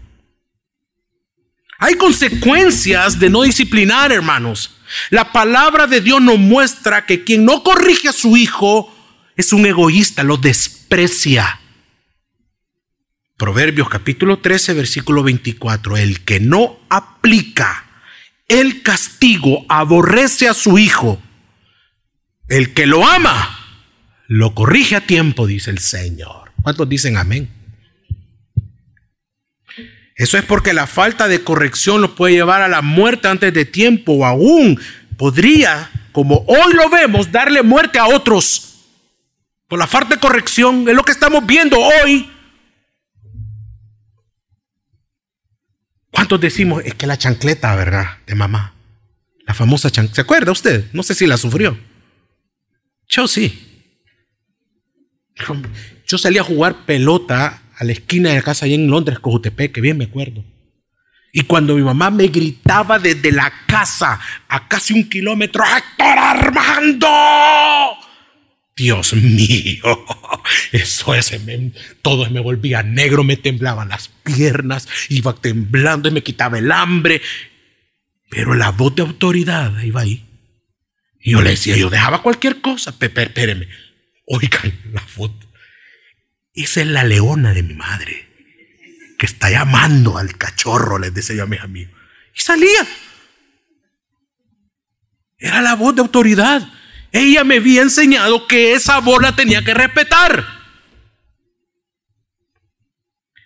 Hay 1.81 1.95
consecuencias 1.95 3.19
de 3.19 3.31
no 3.31 3.41
disciplinar, 3.41 4.11
hermanos. 4.11 4.77
La 5.09 5.31
palabra 5.31 5.87
de 5.87 5.99
Dios 5.99 6.21
nos 6.21 6.37
muestra 6.37 7.07
que 7.07 7.23
quien 7.23 7.43
no 7.43 7.63
corrige 7.63 8.07
a 8.07 8.13
su 8.13 8.37
hijo 8.37 8.95
es 9.35 9.51
un 9.51 9.65
egoísta, 9.65 10.21
lo 10.21 10.37
desprecia. 10.37 11.59
Proverbios 13.35 13.89
capítulo 13.89 14.37
13, 14.37 14.75
versículo 14.75 15.23
24. 15.23 15.97
El 15.97 16.23
que 16.23 16.39
no 16.39 16.77
aplica 16.87 17.87
el 18.47 18.83
castigo 18.83 19.65
aborrece 19.67 20.47
a 20.47 20.53
su 20.53 20.77
hijo. 20.77 21.19
El 22.47 22.75
que 22.75 22.85
lo 22.85 23.07
ama 23.07 23.57
lo 24.27 24.53
corrige 24.53 24.97
a 24.97 25.07
tiempo, 25.07 25.47
dice 25.47 25.71
el 25.71 25.79
Señor. 25.79 26.51
¿Cuántos 26.61 26.87
dicen 26.87 27.17
amén? 27.17 27.60
Eso 30.21 30.37
es 30.37 30.45
porque 30.45 30.71
la 30.71 30.85
falta 30.85 31.27
de 31.27 31.43
corrección 31.43 31.99
lo 31.99 32.13
puede 32.13 32.35
llevar 32.35 32.61
a 32.61 32.67
la 32.67 32.83
muerte 32.83 33.27
antes 33.27 33.51
de 33.51 33.65
tiempo 33.65 34.13
o 34.13 34.23
aún 34.23 34.79
podría, 35.17 35.89
como 36.11 36.45
hoy 36.47 36.73
lo 36.75 36.91
vemos, 36.91 37.31
darle 37.31 37.63
muerte 37.63 37.97
a 37.97 38.05
otros. 38.05 38.83
Por 39.67 39.79
la 39.79 39.87
falta 39.87 40.13
de 40.13 40.21
corrección 40.21 40.87
es 40.87 40.93
lo 40.93 41.01
que 41.01 41.11
estamos 41.11 41.43
viendo 41.47 41.79
hoy. 41.79 42.29
¿Cuántos 46.11 46.39
decimos? 46.39 46.83
Es 46.85 46.93
que 46.93 47.07
la 47.07 47.17
chancleta, 47.17 47.75
¿verdad? 47.75 48.19
De 48.27 48.35
mamá. 48.35 48.75
La 49.47 49.55
famosa 49.55 49.89
chancleta. 49.89 50.17
¿Se 50.17 50.21
acuerda 50.21 50.51
usted? 50.51 50.85
No 50.93 51.01
sé 51.01 51.15
si 51.15 51.25
la 51.25 51.37
sufrió. 51.37 51.79
Yo 53.07 53.27
sí. 53.27 53.89
Yo 56.05 56.19
salí 56.19 56.37
a 56.37 56.43
jugar 56.43 56.85
pelota 56.85 57.63
a 57.81 57.83
la 57.83 57.93
esquina 57.93 58.29
de 58.29 58.35
la 58.35 58.43
casa 58.43 58.65
allá 58.65 58.75
en 58.75 58.91
Londres, 58.91 59.17
Cojutepec, 59.17 59.71
que 59.71 59.81
bien 59.81 59.97
me 59.97 60.03
acuerdo. 60.03 60.45
Y 61.33 61.41
cuando 61.41 61.75
mi 61.75 61.81
mamá 61.81 62.11
me 62.11 62.27
gritaba 62.27 62.99
desde 62.99 63.31
la 63.31 63.51
casa 63.65 64.19
a 64.47 64.67
casi 64.67 64.93
un 64.93 65.09
kilómetro, 65.09 65.63
Héctor 65.63 66.19
Armando, 66.19 67.07
Dios 68.75 69.15
mío, 69.15 70.05
eso 70.71 71.15
es, 71.15 71.33
todo 72.03 72.29
me 72.29 72.39
volvía 72.39 72.83
negro, 72.83 73.23
me 73.23 73.35
temblaban 73.35 73.89
las 73.89 74.09
piernas, 74.09 74.87
iba 75.09 75.33
temblando 75.33 76.07
y 76.07 76.11
me 76.11 76.21
quitaba 76.21 76.59
el 76.59 76.71
hambre. 76.71 77.19
Pero 78.29 78.53
la 78.53 78.69
voz 78.69 78.93
de 78.93 79.01
autoridad 79.01 79.81
iba 79.81 80.01
ahí. 80.01 80.23
Y 81.19 81.31
yo 81.31 81.41
le 81.41 81.49
decía, 81.51 81.75
yo 81.75 81.89
dejaba 81.89 82.21
cualquier 82.21 82.61
cosa, 82.61 82.93
espérenme, 82.99 83.67
oigan 84.27 84.71
la 84.93 85.01
foto. 85.01 85.50
Esa 86.53 86.81
es 86.81 86.87
la 86.87 87.03
leona 87.03 87.53
de 87.53 87.63
mi 87.63 87.73
madre, 87.73 88.27
que 89.17 89.25
está 89.25 89.49
llamando 89.49 90.17
al 90.17 90.37
cachorro, 90.37 90.99
les 90.99 91.13
decía 91.13 91.35
yo 91.35 91.43
a 91.43 91.47
mis 91.47 91.61
amigos. 91.61 91.93
Y 92.35 92.39
salía. 92.39 92.87
Era 95.37 95.61
la 95.61 95.75
voz 95.75 95.95
de 95.95 96.01
autoridad. 96.01 96.67
Ella 97.11 97.43
me 97.43 97.57
había 97.57 97.81
enseñado 97.81 98.47
que 98.47 98.73
esa 98.73 98.99
voz 98.99 99.21
la 99.21 99.35
tenía 99.35 99.63
que 99.63 99.73
respetar. 99.73 100.45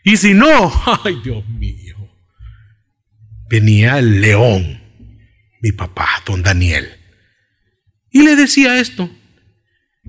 Y 0.03 0.17
si 0.17 0.33
no, 0.33 0.71
ay 1.03 1.19
Dios 1.24 1.47
mío, 1.47 1.97
venía 3.50 3.97
el 3.97 4.21
león, 4.21 4.81
mi 5.62 5.71
papá, 5.71 6.07
don 6.25 6.43
Daniel, 6.43 7.00
y 8.12 8.21
le 8.21 8.35
decía 8.35 8.79
esto, 8.79 9.09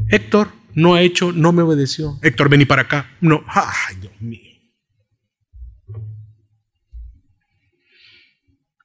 Héctor 0.08 0.55
no 0.76 0.94
ha 0.94 1.00
hecho, 1.00 1.32
no 1.32 1.52
me 1.52 1.62
obedeció. 1.62 2.18
Héctor, 2.22 2.50
vení 2.50 2.66
para 2.66 2.82
acá. 2.82 3.10
No, 3.22 3.42
ay 3.48 3.96
Dios 3.98 4.12
mío. 4.20 4.42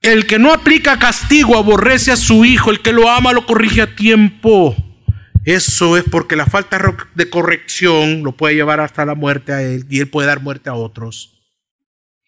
El 0.02 0.26
que 0.26 0.40
no 0.40 0.54
aplica 0.54 0.98
castigo 0.98 1.58
aborrece 1.58 2.12
a 2.12 2.16
su 2.16 2.46
hijo, 2.46 2.72
el 2.72 2.82
que 2.82 2.94
lo 2.94 3.10
ama 3.10 3.34
lo 3.34 3.46
corrige 3.46 3.82
a 3.82 3.96
tiempo. 3.96 4.74
Eso 5.44 5.98
es 5.98 6.06
porque 6.10 6.38
la 6.38 6.46
falta 6.46 6.82
de 7.14 7.30
corrección 7.30 8.24
lo 8.24 8.32
puede 8.32 8.56
llevar 8.56 8.80
hasta 8.80 9.06
la 9.06 9.14
muerte 9.14 9.52
a 9.52 9.62
él 9.62 9.86
y 9.90 10.00
él 10.00 10.08
puede 10.08 10.28
dar 10.28 10.42
muerte 10.42 10.70
a 10.70 10.76
otros. 10.76 11.42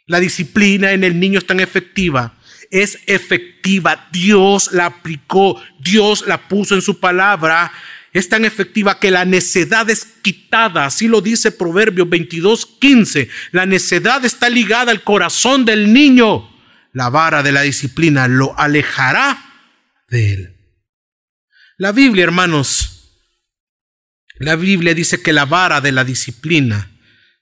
La 0.05 0.19
disciplina 0.19 0.91
en 0.91 1.05
el 1.05 1.19
niño 1.21 1.39
es 1.39 1.47
tan 1.47 1.61
efectiva, 1.61 2.33
es 2.69 2.99
efectiva. 3.07 4.09
Dios 4.11 4.73
la 4.73 4.87
aplicó, 4.87 5.59
Dios 5.79 6.27
la 6.27 6.49
puso 6.49 6.75
en 6.75 6.81
su 6.81 6.99
palabra. 6.99 7.71
Es 8.13 8.29
tan 8.29 8.45
efectiva 8.45 8.99
que 8.99 9.11
la 9.11 9.25
necedad 9.25 9.89
es 9.89 10.05
quitada. 10.21 10.85
Así 10.85 11.07
lo 11.07 11.19
dice 11.19 11.51
Proverbios 11.51 12.07
22, 12.07 12.65
15. 12.79 13.27
La 13.51 13.65
necedad 13.65 14.23
está 14.23 14.49
ligada 14.49 14.91
al 14.91 15.03
corazón 15.03 15.65
del 15.65 15.91
niño 15.91 16.53
la 16.93 17.09
vara 17.09 17.43
de 17.43 17.51
la 17.51 17.61
disciplina 17.61 18.27
lo 18.27 18.57
alejará 18.57 19.37
de 20.07 20.33
él. 20.33 20.57
La 21.77 21.91
Biblia, 21.91 22.23
hermanos, 22.23 23.19
la 24.35 24.55
Biblia 24.55 24.93
dice 24.93 25.21
que 25.21 25.33
la 25.33 25.45
vara 25.45 25.81
de 25.81 25.91
la 25.91 26.03
disciplina 26.03 26.91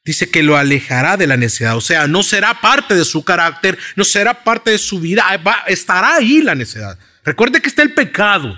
dice 0.03 0.31
que 0.31 0.41
lo 0.41 0.57
alejará 0.57 1.15
de 1.17 1.27
la 1.27 1.37
necedad, 1.37 1.75
o 1.75 1.81
sea, 1.81 2.07
no 2.07 2.23
será 2.23 2.59
parte 2.59 2.95
de 2.95 3.05
su 3.05 3.23
carácter, 3.23 3.77
no 3.95 4.03
será 4.03 4.43
parte 4.43 4.71
de 4.71 4.79
su 4.79 4.99
vida, 4.99 5.25
estará 5.67 6.15
ahí 6.15 6.41
la 6.41 6.55
necedad. 6.55 6.97
Recuerde 7.23 7.61
que 7.61 7.67
está 7.67 7.83
el 7.83 7.93
pecado, 7.93 8.57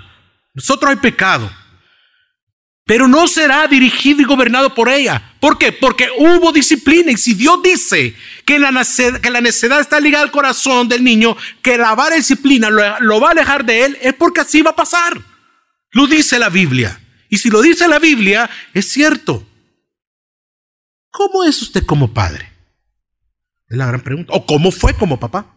nosotros 0.54 0.90
hay 0.90 0.96
pecado, 0.96 1.52
pero 2.86 3.08
no 3.08 3.26
será 3.26 3.66
dirigido 3.66 4.20
y 4.20 4.24
gobernado 4.24 4.74
por 4.74 4.88
ella. 4.90 5.34
¿Por 5.40 5.58
qué? 5.58 5.72
Porque 5.72 6.08
hubo 6.18 6.52
disciplina 6.52 7.12
y 7.12 7.16
si 7.16 7.34
Dios 7.34 7.62
dice 7.62 8.14
que 8.44 8.58
la, 8.58 8.70
necedad, 8.70 9.80
está 9.80 10.00
ligada 10.00 10.24
al 10.24 10.30
corazón 10.30 10.88
del 10.88 11.02
niño, 11.02 11.36
que 11.62 11.78
la 11.78 11.94
vara 11.94 12.16
disciplina 12.16 12.68
lo, 12.68 13.00
lo 13.00 13.20
va 13.20 13.28
a 13.28 13.32
alejar 13.32 13.64
de 13.64 13.84
él, 13.84 13.98
es 14.02 14.12
porque 14.14 14.42
así 14.42 14.60
va 14.60 14.70
a 14.70 14.76
pasar. 14.76 15.20
Lo 15.92 16.06
dice 16.06 16.38
la 16.38 16.50
Biblia. 16.50 17.00
Y 17.30 17.38
si 17.38 17.48
lo 17.48 17.62
dice 17.62 17.88
la 17.88 17.98
Biblia, 17.98 18.50
es 18.74 18.86
cierto. 18.88 19.46
¿Cómo 21.10 21.44
es 21.44 21.62
usted 21.62 21.86
como 21.86 22.12
padre? 22.12 22.52
Es 23.68 23.78
la 23.78 23.86
gran 23.86 24.02
pregunta. 24.02 24.32
¿O 24.34 24.44
cómo 24.44 24.70
fue 24.70 24.94
como 24.94 25.18
papá? 25.18 25.54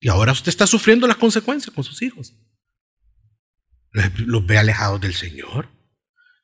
Y 0.00 0.08
ahora 0.08 0.32
usted 0.32 0.48
está 0.48 0.66
sufriendo 0.66 1.06
las 1.06 1.18
consecuencias 1.18 1.74
con 1.74 1.84
sus 1.84 2.00
hijos. 2.00 2.34
¿Los 3.92 4.46
ve 4.46 4.56
alejados 4.56 5.00
del 5.00 5.14
Señor? 5.14 5.68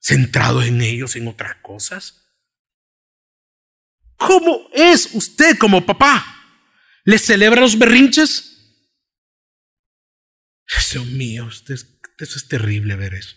Centrado 0.07 0.63
en 0.63 0.81
ellos, 0.81 1.17
en 1.17 1.27
otras 1.27 1.57
cosas? 1.57 2.23
¿Cómo 4.17 4.69
es 4.73 5.11
usted 5.15 5.59
como 5.59 5.85
papá? 5.85 6.25
¿Le 7.05 7.19
celebra 7.19 7.61
los 7.61 7.79
berrinches? 7.79 8.53
Dios 10.93 11.07
mío, 11.07 11.47
usted, 11.47 11.75
eso 11.75 12.39
es 12.39 12.49
terrible 12.49 12.97
ver 12.97 13.15
eso. 13.15 13.37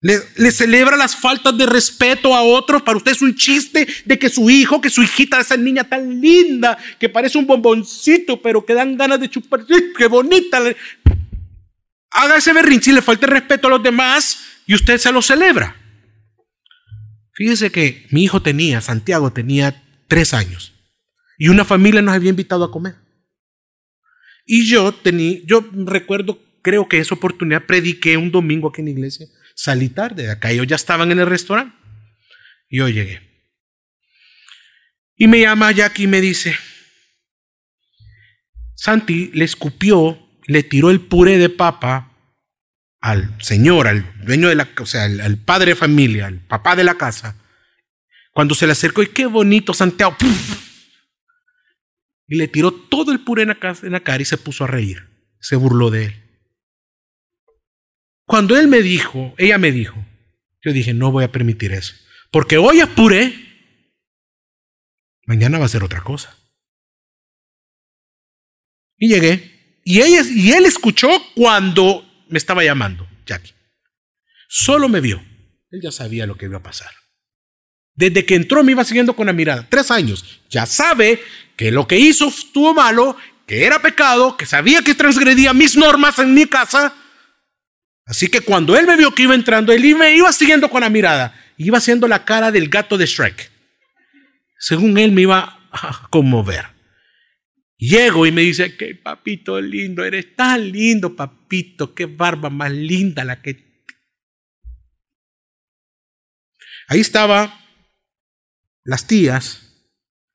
Le, 0.00 0.20
le, 0.36 0.52
celebra 0.52 0.96
las 0.96 1.16
faltas 1.16 1.56
de 1.58 1.66
respeto 1.66 2.34
a 2.34 2.42
otros. 2.42 2.82
Para 2.82 2.96
usted 2.96 3.12
es 3.12 3.22
un 3.22 3.34
chiste 3.34 3.86
de 4.04 4.18
que 4.18 4.28
su 4.28 4.48
hijo, 4.48 4.80
que 4.80 4.90
su 4.90 5.02
hijita, 5.02 5.40
esa 5.40 5.56
niña 5.56 5.84
tan 5.84 6.20
linda, 6.20 6.78
que 7.00 7.08
parece 7.08 7.38
un 7.38 7.46
bomboncito, 7.46 8.40
pero 8.40 8.64
que 8.64 8.74
dan 8.74 8.96
ganas 8.96 9.20
de 9.20 9.28
chupar. 9.28 9.64
¡Qué 9.66 10.06
bonita! 10.06 10.60
Haga 12.18 12.36
ese 12.36 12.52
berrinche 12.52 12.90
y 12.90 12.94
le 12.94 13.02
falta 13.02 13.26
respeto 13.26 13.68
a 13.68 13.70
los 13.70 13.82
demás 13.82 14.38
y 14.66 14.74
usted 14.74 14.98
se 14.98 15.12
lo 15.12 15.22
celebra. 15.22 15.76
Fíjese 17.32 17.70
que 17.70 18.06
mi 18.10 18.24
hijo 18.24 18.42
tenía, 18.42 18.80
Santiago 18.80 19.32
tenía 19.32 19.82
tres 20.08 20.34
años 20.34 20.72
y 21.38 21.48
una 21.48 21.64
familia 21.64 22.02
nos 22.02 22.14
había 22.14 22.30
invitado 22.30 22.64
a 22.64 22.72
comer. 22.72 22.96
Y 24.44 24.66
yo 24.68 24.92
tenía, 24.92 25.40
yo 25.44 25.64
recuerdo, 25.72 26.42
creo 26.62 26.88
que 26.88 26.98
esa 26.98 27.14
oportunidad 27.14 27.66
prediqué 27.66 28.16
un 28.16 28.30
domingo 28.30 28.68
aquí 28.68 28.80
en 28.80 28.86
la 28.86 28.92
iglesia. 28.92 29.26
Salí 29.54 29.88
tarde 29.88 30.24
de 30.24 30.30
acá, 30.30 30.50
ellos 30.50 30.66
ya 30.66 30.76
estaban 30.76 31.12
en 31.12 31.20
el 31.20 31.26
restaurante. 31.26 31.76
Y 32.68 32.78
yo 32.78 32.88
llegué. 32.88 33.20
Y 35.16 35.26
me 35.26 35.40
llama 35.40 35.70
Jackie 35.72 36.04
y 36.04 36.06
me 36.06 36.20
dice, 36.20 36.56
Santi 38.74 39.30
le 39.34 39.44
escupió 39.44 40.28
le 40.48 40.62
tiró 40.62 40.90
el 40.90 41.02
puré 41.02 41.38
de 41.38 41.50
papa 41.50 42.07
al 43.00 43.40
señor, 43.42 43.86
al 43.86 44.24
dueño 44.24 44.48
de 44.48 44.56
la, 44.56 44.68
o 44.80 44.86
sea, 44.86 45.04
al, 45.04 45.38
padre 45.38 45.72
de 45.72 45.76
familia, 45.76 46.26
al 46.26 46.40
papá 46.40 46.76
de 46.76 46.84
la 46.84 46.96
casa, 46.96 47.36
cuando 48.32 48.54
se 48.54 48.66
le 48.66 48.72
acercó 48.72 49.02
y 49.02 49.08
qué 49.08 49.26
bonito 49.26 49.72
Santiago, 49.74 50.16
y 52.26 52.36
le 52.36 52.48
tiró 52.48 52.72
todo 52.72 53.12
el 53.12 53.20
puré 53.20 53.42
en 53.42 53.48
la, 53.48 53.76
en 53.82 53.92
la 53.92 54.00
cara 54.00 54.22
y 54.22 54.26
se 54.26 54.36
puso 54.36 54.64
a 54.64 54.66
reír, 54.66 55.08
se 55.40 55.56
burló 55.56 55.90
de 55.90 56.06
él. 56.06 56.24
Cuando 58.26 58.56
él 58.56 58.68
me 58.68 58.82
dijo, 58.82 59.34
ella 59.38 59.58
me 59.58 59.72
dijo, 59.72 60.04
yo 60.62 60.72
dije, 60.72 60.92
no 60.92 61.10
voy 61.10 61.24
a 61.24 61.32
permitir 61.32 61.72
eso, 61.72 61.94
porque 62.30 62.58
hoy 62.58 62.80
es 62.80 62.88
puré, 62.88 63.32
mañana 65.24 65.58
va 65.58 65.64
a 65.64 65.68
ser 65.68 65.84
otra 65.84 66.02
cosa. 66.02 66.36
Y 69.00 69.08
llegué 69.08 69.80
y, 69.84 70.00
y 70.00 70.52
él 70.52 70.66
escuchó 70.66 71.08
cuando 71.36 72.07
me 72.28 72.38
estaba 72.38 72.64
llamando, 72.64 73.08
Jackie. 73.26 73.54
Solo 74.48 74.88
me 74.88 75.00
vio. 75.00 75.22
Él 75.70 75.80
ya 75.82 75.92
sabía 75.92 76.26
lo 76.26 76.36
que 76.36 76.46
iba 76.46 76.58
a 76.58 76.62
pasar. 76.62 76.90
Desde 77.94 78.24
que 78.24 78.36
entró 78.36 78.62
me 78.62 78.72
iba 78.72 78.84
siguiendo 78.84 79.14
con 79.14 79.26
la 79.26 79.32
mirada. 79.32 79.66
Tres 79.68 79.90
años. 79.90 80.40
Ya 80.48 80.66
sabe 80.66 81.20
que 81.56 81.70
lo 81.70 81.86
que 81.86 81.98
hizo 81.98 82.28
estuvo 82.28 82.72
malo, 82.72 83.16
que 83.46 83.64
era 83.64 83.82
pecado, 83.82 84.36
que 84.36 84.46
sabía 84.46 84.82
que 84.82 84.94
transgredía 84.94 85.52
mis 85.52 85.76
normas 85.76 86.18
en 86.18 86.32
mi 86.32 86.46
casa. 86.46 86.94
Así 88.06 88.28
que 88.28 88.40
cuando 88.40 88.78
él 88.78 88.86
me 88.86 88.96
vio 88.96 89.14
que 89.14 89.24
iba 89.24 89.34
entrando, 89.34 89.72
él 89.72 89.82
me 89.96 90.14
iba 90.14 90.32
siguiendo 90.32 90.70
con 90.70 90.80
la 90.80 90.88
mirada. 90.88 91.34
Iba 91.56 91.78
haciendo 91.78 92.08
la 92.08 92.24
cara 92.24 92.52
del 92.52 92.68
gato 92.68 92.96
de 92.96 93.06
Shrek. 93.06 93.50
Según 94.58 94.96
él 94.96 95.12
me 95.12 95.22
iba 95.22 95.58
a 95.70 96.08
conmover. 96.08 96.77
Llego 97.78 98.26
y 98.26 98.32
me 98.32 98.42
dice, 98.42 98.76
qué 98.76 98.96
papito 98.96 99.60
lindo, 99.60 100.04
eres 100.04 100.34
tan 100.34 100.72
lindo, 100.72 101.14
papito, 101.14 101.94
qué 101.94 102.06
barba 102.06 102.50
más 102.50 102.72
linda 102.72 103.24
la 103.24 103.40
que... 103.40 103.86
Ahí 106.88 106.98
estaba 106.98 107.64
las 108.82 109.06
tías, 109.06 109.92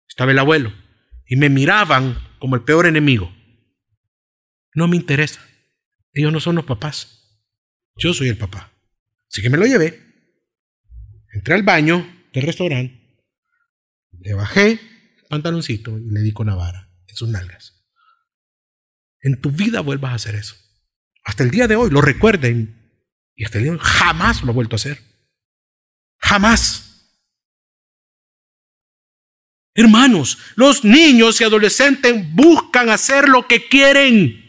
estaba 0.08 0.32
el 0.32 0.40
abuelo, 0.40 0.72
y 1.28 1.36
me 1.36 1.50
miraban 1.50 2.18
como 2.40 2.56
el 2.56 2.64
peor 2.64 2.86
enemigo. 2.86 3.36
No 4.74 4.88
me 4.88 4.96
interesa, 4.96 5.46
ellos 6.14 6.32
no 6.32 6.40
son 6.40 6.56
los 6.56 6.66
papás, 6.66 7.44
yo 7.98 8.14
soy 8.14 8.30
el 8.30 8.38
papá. 8.38 8.72
Así 9.30 9.42
que 9.42 9.50
me 9.50 9.58
lo 9.58 9.66
llevé, 9.66 10.00
entré 11.34 11.56
al 11.56 11.64
baño 11.64 12.08
del 12.32 12.44
restaurante, 12.44 13.20
le 14.22 14.34
bajé 14.34 14.72
el 14.72 14.80
pantaloncito 15.28 16.00
y 16.00 16.10
le 16.10 16.22
di 16.22 16.32
con 16.32 16.48
la 16.48 16.56
vara 16.56 16.93
sus 17.16 17.30
nalgas. 17.30 17.74
En 19.22 19.40
tu 19.40 19.52
vida 19.52 19.80
vuelvas 19.82 20.12
a 20.12 20.16
hacer 20.16 20.36
eso. 20.36 20.56
Hasta 21.24 21.44
el 21.44 21.52
día 21.52 21.68
de 21.68 21.76
hoy, 21.76 21.90
lo 21.90 22.02
recuerden. 22.02 23.02
Y 23.36 23.46
hasta 23.46 23.58
el 23.58 23.64
día 23.64 23.72
de 23.74 23.78
hoy 23.78 23.84
jamás 23.86 24.44
lo 24.44 24.52
he 24.52 24.56
vuelto 24.56 24.76
a 24.76 24.78
hacer. 24.78 25.02
Jamás. 26.20 26.94
Hermanos, 29.76 30.38
los 30.56 30.84
niños 30.84 31.42
y 31.42 31.44
adolescentes 31.44 32.32
buscan 32.34 32.90
hacer 32.90 33.28
lo 33.30 33.48
que 33.48 33.68
quieren. 33.68 34.40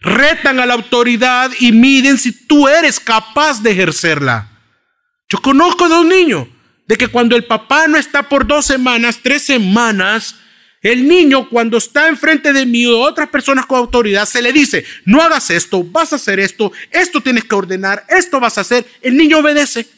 Retan 0.00 0.60
a 0.60 0.66
la 0.66 0.74
autoridad 0.74 1.50
y 1.58 1.72
miden 1.72 2.18
si 2.18 2.46
tú 2.46 2.68
eres 2.68 3.00
capaz 3.00 3.62
de 3.62 3.72
ejercerla. 3.72 4.50
Yo 5.28 5.40
conozco 5.40 5.88
de 5.88 5.94
un 5.94 6.08
niño 6.08 6.48
de 6.86 6.96
que 6.96 7.08
cuando 7.08 7.34
el 7.34 7.44
papá 7.44 7.88
no 7.88 7.96
está 7.96 8.28
por 8.28 8.46
dos 8.46 8.66
semanas, 8.66 9.20
tres 9.22 9.42
semanas, 9.44 10.36
el 10.84 11.08
niño 11.08 11.48
cuando 11.48 11.78
está 11.78 12.08
enfrente 12.08 12.52
de 12.52 12.66
mí 12.66 12.84
o 12.84 13.00
otras 13.00 13.30
personas 13.30 13.64
con 13.64 13.78
autoridad 13.78 14.26
se 14.26 14.42
le 14.42 14.52
dice, 14.52 14.84
no 15.06 15.22
hagas 15.22 15.48
esto, 15.48 15.82
vas 15.82 16.12
a 16.12 16.16
hacer 16.16 16.38
esto, 16.38 16.72
esto 16.90 17.22
tienes 17.22 17.44
que 17.44 17.54
ordenar, 17.54 18.04
esto 18.10 18.38
vas 18.38 18.58
a 18.58 18.60
hacer. 18.60 18.84
El 19.00 19.16
niño 19.16 19.38
obedece. 19.38 19.88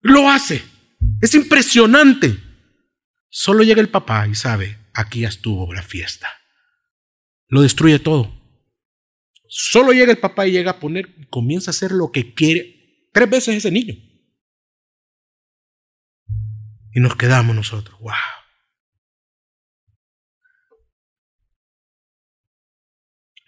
Lo 0.00 0.28
hace. 0.28 0.64
Es 1.22 1.32
impresionante. 1.36 2.36
Solo 3.28 3.62
llega 3.62 3.80
el 3.80 3.88
papá 3.88 4.26
y 4.26 4.34
sabe, 4.34 4.78
aquí 4.92 5.20
ya 5.20 5.28
estuvo 5.28 5.72
la 5.72 5.82
fiesta. 5.82 6.28
Lo 7.46 7.62
destruye 7.62 8.00
todo. 8.00 8.34
Solo 9.46 9.92
llega 9.92 10.10
el 10.10 10.18
papá 10.18 10.48
y 10.48 10.50
llega 10.50 10.72
a 10.72 10.80
poner, 10.80 11.28
comienza 11.30 11.70
a 11.70 11.72
hacer 11.72 11.92
lo 11.92 12.10
que 12.10 12.34
quiere. 12.34 13.08
Tres 13.12 13.30
veces 13.30 13.54
ese 13.54 13.70
niño. 13.70 13.94
Y 16.92 16.98
nos 16.98 17.14
quedamos 17.14 17.54
nosotros. 17.54 17.96
¡Wow! 18.00 18.12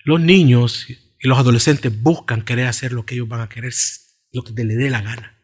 Los 0.06 0.20
niños 0.20 0.86
y 0.88 1.26
los 1.26 1.36
adolescentes 1.36 1.92
buscan 2.00 2.42
querer 2.42 2.68
hacer 2.68 2.92
lo 2.92 3.04
que 3.04 3.16
ellos 3.16 3.26
van 3.26 3.40
a 3.40 3.48
querer, 3.48 3.74
lo 4.30 4.44
que 4.44 4.52
les 4.64 4.78
dé 4.78 4.88
la 4.88 5.02
gana. 5.02 5.36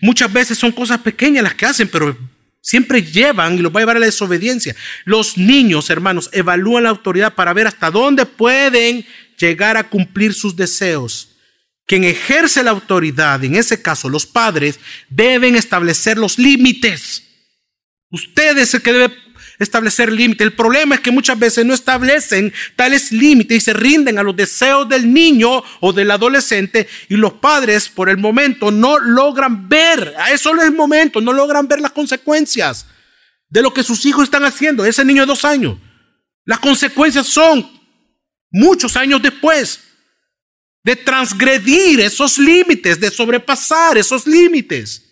Muchas 0.00 0.32
veces 0.32 0.56
son 0.56 0.70
cosas 0.70 1.00
pequeñas 1.00 1.42
las 1.42 1.54
que 1.54 1.66
hacen, 1.66 1.88
pero 1.88 2.16
siempre 2.60 3.02
llevan 3.02 3.58
y 3.58 3.58
los 3.58 3.74
va 3.74 3.80
a 3.80 3.82
llevar 3.82 3.96
a 3.96 3.98
la 3.98 4.06
desobediencia. 4.06 4.76
Los 5.04 5.36
niños, 5.36 5.90
hermanos, 5.90 6.30
evalúan 6.32 6.84
la 6.84 6.90
autoridad 6.90 7.34
para 7.34 7.52
ver 7.52 7.66
hasta 7.66 7.90
dónde 7.90 8.24
pueden 8.24 9.04
llegar 9.36 9.76
a 9.76 9.90
cumplir 9.90 10.32
sus 10.32 10.54
deseos. 10.54 11.30
Quien 11.86 12.04
ejerce 12.04 12.62
la 12.62 12.70
autoridad, 12.70 13.42
en 13.42 13.56
ese 13.56 13.82
caso 13.82 14.08
los 14.08 14.26
padres, 14.26 14.78
deben 15.08 15.56
establecer 15.56 16.18
los 16.18 16.38
límites. 16.38 17.24
Usted 18.10 18.58
es 18.58 18.74
el 18.74 18.82
que 18.82 18.92
debe 18.92 19.12
establecer 19.58 20.12
límites. 20.12 20.46
El 20.46 20.52
problema 20.52 20.94
es 20.94 21.00
que 21.00 21.10
muchas 21.10 21.38
veces 21.38 21.64
no 21.64 21.74
establecen 21.74 22.52
tales 22.76 23.12
límites 23.12 23.56
y 23.56 23.60
se 23.60 23.72
rinden 23.72 24.18
a 24.18 24.22
los 24.22 24.36
deseos 24.36 24.88
del 24.88 25.12
niño 25.12 25.62
o 25.80 25.92
del 25.92 26.10
adolescente 26.10 26.88
y 27.08 27.16
los 27.16 27.34
padres 27.34 27.88
por 27.88 28.08
el 28.08 28.18
momento 28.18 28.70
no 28.70 28.98
logran 28.98 29.68
ver, 29.68 30.14
a 30.18 30.30
eso 30.32 30.54
es 30.56 30.64
el 30.64 30.72
momento, 30.72 31.20
no 31.20 31.32
logran 31.32 31.66
ver 31.66 31.80
las 31.80 31.92
consecuencias 31.92 32.86
de 33.48 33.62
lo 33.62 33.72
que 33.72 33.82
sus 33.82 34.04
hijos 34.06 34.24
están 34.24 34.44
haciendo. 34.44 34.84
Ese 34.84 35.04
niño 35.04 35.22
de 35.22 35.26
dos 35.26 35.44
años. 35.44 35.78
Las 36.44 36.60
consecuencias 36.60 37.26
son 37.26 37.68
muchos 38.50 38.96
años 38.96 39.20
después 39.20 39.80
de 40.82 40.96
transgredir 40.96 42.00
esos 42.00 42.38
límites, 42.38 42.98
de 42.98 43.10
sobrepasar 43.10 43.98
esos 43.98 44.26
límites. 44.26 45.07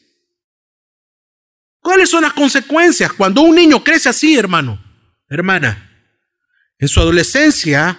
¿Cuáles 1.87 2.11
son 2.11 2.23
las 2.23 2.33
consecuencias 2.33 3.13
cuando 3.13 3.43
un 3.43 3.55
niño 3.55 3.85
crece 3.85 4.09
así, 4.09 4.37
hermano? 4.37 4.83
Hermana, 5.29 5.89
en 6.81 6.89
su 6.89 6.99
adolescencia 6.99 7.97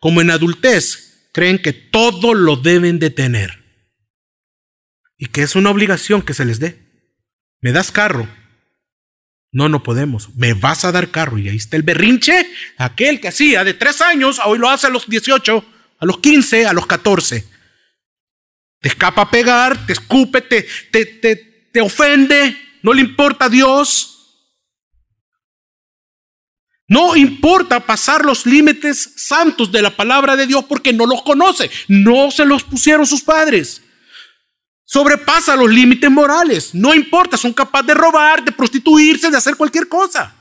como 0.00 0.20
en 0.20 0.32
adultez, 0.32 1.28
creen 1.32 1.62
que 1.62 1.72
todo 1.72 2.34
lo 2.34 2.56
deben 2.56 2.98
de 2.98 3.10
tener 3.10 3.62
y 5.16 5.26
que 5.26 5.42
es 5.42 5.54
una 5.54 5.70
obligación 5.70 6.22
que 6.22 6.34
se 6.34 6.44
les 6.44 6.58
dé. 6.58 6.82
¿Me 7.60 7.70
das 7.70 7.92
carro? 7.92 8.28
No, 9.52 9.68
no 9.68 9.84
podemos. 9.84 10.34
¿Me 10.34 10.54
vas 10.54 10.84
a 10.84 10.90
dar 10.90 11.12
carro? 11.12 11.38
Y 11.38 11.48
ahí 11.48 11.58
está 11.58 11.76
el 11.76 11.84
berrinche, 11.84 12.44
aquel 12.76 13.20
que 13.20 13.28
hacía 13.28 13.62
de 13.62 13.74
tres 13.74 14.00
años, 14.00 14.40
hoy 14.44 14.58
lo 14.58 14.68
hace 14.68 14.88
a 14.88 14.90
los 14.90 15.08
18 15.08 15.64
a 16.00 16.06
los 16.06 16.18
15, 16.18 16.66
a 16.66 16.72
los 16.72 16.88
14. 16.88 17.46
Te 18.80 18.88
escapa 18.88 19.22
a 19.22 19.30
pegar, 19.30 19.86
te 19.86 19.92
escupe, 19.92 20.40
te, 20.40 20.66
te, 20.90 21.06
te, 21.06 21.36
te 21.72 21.80
ofende, 21.80 22.67
no 22.82 22.92
le 22.92 23.00
importa 23.00 23.46
a 23.46 23.48
Dios. 23.48 24.14
No 26.86 27.16
importa 27.16 27.80
pasar 27.80 28.24
los 28.24 28.46
límites 28.46 29.12
santos 29.16 29.70
de 29.70 29.82
la 29.82 29.94
palabra 29.94 30.36
de 30.36 30.46
Dios 30.46 30.64
porque 30.64 30.92
no 30.92 31.04
los 31.04 31.22
conoce, 31.22 31.70
no 31.86 32.30
se 32.30 32.46
los 32.46 32.64
pusieron 32.64 33.06
sus 33.06 33.22
padres. 33.22 33.82
Sobrepasa 34.84 35.54
los 35.54 35.70
límites 35.70 36.10
morales, 36.10 36.74
no 36.74 36.94
importa, 36.94 37.36
son 37.36 37.52
capaces 37.52 37.88
de 37.88 37.94
robar, 37.94 38.42
de 38.42 38.52
prostituirse, 38.52 39.30
de 39.30 39.36
hacer 39.36 39.54
cualquier 39.54 39.86
cosa, 39.86 40.34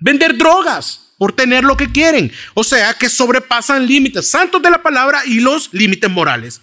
vender 0.00 0.36
drogas 0.36 1.14
por 1.18 1.32
tener 1.32 1.62
lo 1.62 1.76
que 1.76 1.92
quieren. 1.92 2.32
O 2.54 2.64
sea, 2.64 2.94
que 2.94 3.08
sobrepasan 3.08 3.86
límites 3.86 4.28
santos 4.28 4.60
de 4.60 4.70
la 4.70 4.82
palabra 4.82 5.24
y 5.24 5.38
los 5.38 5.72
límites 5.72 6.10
morales. 6.10 6.60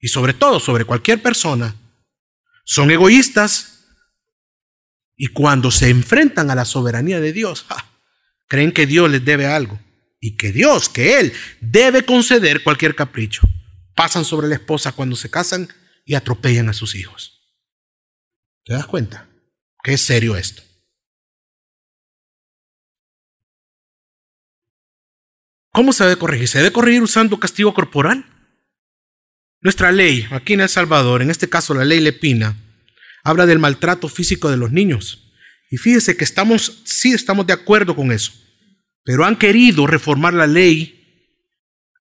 Y 0.00 0.08
sobre 0.08 0.32
todo, 0.32 0.58
sobre 0.58 0.86
cualquier 0.86 1.20
persona. 1.20 1.76
Son 2.64 2.90
egoístas. 2.90 3.71
Y 5.22 5.28
cuando 5.28 5.70
se 5.70 5.88
enfrentan 5.88 6.50
a 6.50 6.56
la 6.56 6.64
soberanía 6.64 7.20
de 7.20 7.32
Dios, 7.32 7.64
creen 8.48 8.72
que 8.72 8.86
Dios 8.86 9.08
les 9.08 9.24
debe 9.24 9.46
algo. 9.46 9.78
Y 10.18 10.36
que 10.36 10.50
Dios, 10.50 10.88
que 10.88 11.20
Él, 11.20 11.32
debe 11.60 12.04
conceder 12.04 12.64
cualquier 12.64 12.96
capricho. 12.96 13.42
Pasan 13.94 14.24
sobre 14.24 14.48
la 14.48 14.56
esposa 14.56 14.90
cuando 14.90 15.14
se 15.14 15.30
casan 15.30 15.68
y 16.04 16.14
atropellan 16.14 16.68
a 16.70 16.72
sus 16.72 16.96
hijos. 16.96 17.40
¿Te 18.64 18.72
das 18.72 18.84
cuenta? 18.86 19.28
Qué 19.84 19.96
serio 19.96 20.36
esto. 20.36 20.64
¿Cómo 25.70 25.92
se 25.92 26.02
debe 26.02 26.16
corregir? 26.16 26.48
¿Se 26.48 26.58
debe 26.58 26.72
corregir 26.72 27.00
usando 27.00 27.38
castigo 27.38 27.72
corporal? 27.74 28.26
Nuestra 29.60 29.92
ley, 29.92 30.26
aquí 30.32 30.54
en 30.54 30.62
El 30.62 30.68
Salvador, 30.68 31.22
en 31.22 31.30
este 31.30 31.48
caso 31.48 31.74
la 31.74 31.84
ley 31.84 32.00
Lepina, 32.00 32.56
habla 33.24 33.46
del 33.46 33.58
maltrato 33.58 34.08
físico 34.08 34.50
de 34.50 34.56
los 34.56 34.72
niños. 34.72 35.32
Y 35.70 35.76
fíjese 35.78 36.16
que 36.16 36.24
estamos, 36.24 36.82
sí 36.84 37.12
estamos 37.12 37.46
de 37.46 37.54
acuerdo 37.54 37.96
con 37.96 38.12
eso, 38.12 38.32
pero 39.04 39.24
han 39.24 39.36
querido 39.36 39.86
reformar 39.86 40.34
la 40.34 40.46
ley 40.46 40.98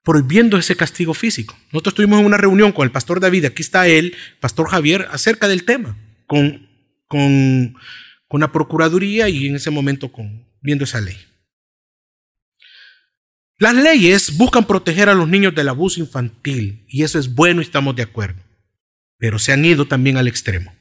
prohibiendo 0.03 0.57
ese 0.57 0.75
castigo 0.75 1.13
físico. 1.13 1.57
Nosotros 1.71 1.95
tuvimos 1.95 2.23
una 2.23 2.38
reunión 2.38 2.71
con 2.71 2.86
el 2.86 2.91
pastor 2.91 3.19
David, 3.19 3.45
aquí 3.45 3.62
está 3.62 3.88
él, 3.88 4.15
pastor 4.39 4.69
Javier, 4.69 5.07
acerca 5.12 5.47
del 5.47 5.63
tema, 5.63 5.97
con, 6.25 6.67
con, 7.07 7.75
con 8.27 8.41
la 8.41 8.51
Procuraduría 8.51 9.29
y 9.29 9.47
en 9.47 9.55
ese 9.55 9.69
momento 9.69 10.12
con, 10.12 10.45
viendo 10.62 10.84
esa 10.84 11.01
ley. 11.01 11.17
Las 13.57 13.75
leyes 13.75 14.38
buscan 14.38 14.65
proteger 14.65 15.07
a 15.07 15.13
los 15.13 15.29
niños 15.29 15.53
del 15.53 15.69
abuso 15.69 15.99
infantil 15.99 16.84
y 16.88 17.03
eso 17.03 17.19
es 17.19 17.36
bueno 17.36 17.62
y 17.62 17.65
estamos 17.65 17.95
de 17.95 18.01
acuerdo, 18.01 18.41
pero 19.17 19.38
se 19.38 19.53
han 19.53 19.63
ido 19.63 19.88
también 19.88 20.17
al 20.17 20.27
extremo. 20.27 20.73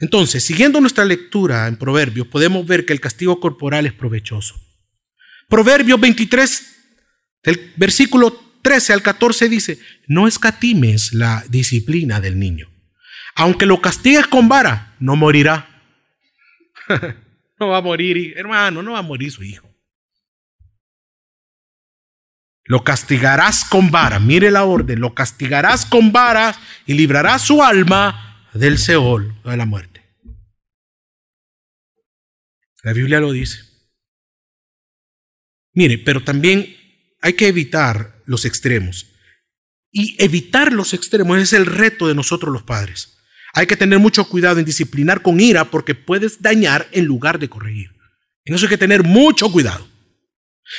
Entonces, 0.00 0.44
siguiendo 0.44 0.80
nuestra 0.80 1.04
lectura 1.04 1.66
en 1.66 1.76
Proverbios, 1.76 2.28
podemos 2.28 2.66
ver 2.66 2.86
que 2.86 2.92
el 2.92 3.00
castigo 3.00 3.40
corporal 3.40 3.86
es 3.86 3.92
provechoso. 3.92 4.54
Proverbios 5.48 6.00
23, 6.00 6.76
del 7.42 7.72
versículo 7.76 8.32
13 8.62 8.92
al 8.92 9.02
14 9.02 9.48
dice, 9.48 9.78
no 10.06 10.28
escatimes 10.28 11.14
la 11.14 11.44
disciplina 11.48 12.20
del 12.20 12.38
niño. 12.38 12.68
Aunque 13.34 13.66
lo 13.66 13.80
castigues 13.80 14.26
con 14.26 14.48
vara, 14.48 14.94
no 15.00 15.16
morirá. 15.16 15.68
no 17.58 17.68
va 17.68 17.78
a 17.78 17.82
morir, 17.82 18.34
hermano, 18.36 18.82
no 18.82 18.92
va 18.92 18.98
a 18.98 19.02
morir 19.02 19.32
su 19.32 19.42
hijo. 19.42 19.68
Lo 22.68 22.84
castigarás 22.84 23.64
con 23.64 23.90
vara. 23.90 24.18
Mire 24.18 24.50
la 24.50 24.64
orden. 24.64 25.00
Lo 25.00 25.14
castigarás 25.14 25.86
con 25.86 26.12
vara 26.12 26.54
y 26.84 26.92
librarás 26.92 27.40
su 27.40 27.62
alma 27.62 28.46
del 28.52 28.76
Seol, 28.76 29.34
de 29.42 29.56
la 29.56 29.64
muerte. 29.64 29.87
La 32.88 32.94
Biblia 32.94 33.20
lo 33.20 33.32
dice. 33.32 33.58
Mire, 35.74 35.98
pero 35.98 36.24
también 36.24 36.74
hay 37.20 37.34
que 37.34 37.46
evitar 37.46 38.22
los 38.24 38.46
extremos. 38.46 39.08
Y 39.92 40.16
evitar 40.24 40.72
los 40.72 40.94
extremos 40.94 41.36
es 41.36 41.52
el 41.52 41.66
reto 41.66 42.08
de 42.08 42.14
nosotros 42.14 42.50
los 42.50 42.62
padres. 42.62 43.18
Hay 43.52 43.66
que 43.66 43.76
tener 43.76 43.98
mucho 43.98 44.26
cuidado 44.26 44.58
en 44.58 44.64
disciplinar 44.64 45.20
con 45.20 45.38
ira 45.38 45.70
porque 45.70 45.94
puedes 45.94 46.40
dañar 46.40 46.88
en 46.92 47.04
lugar 47.04 47.38
de 47.38 47.50
corregir. 47.50 47.90
En 48.46 48.54
eso 48.54 48.64
hay 48.64 48.70
que 48.70 48.78
tener 48.78 49.02
mucho 49.02 49.52
cuidado. 49.52 49.86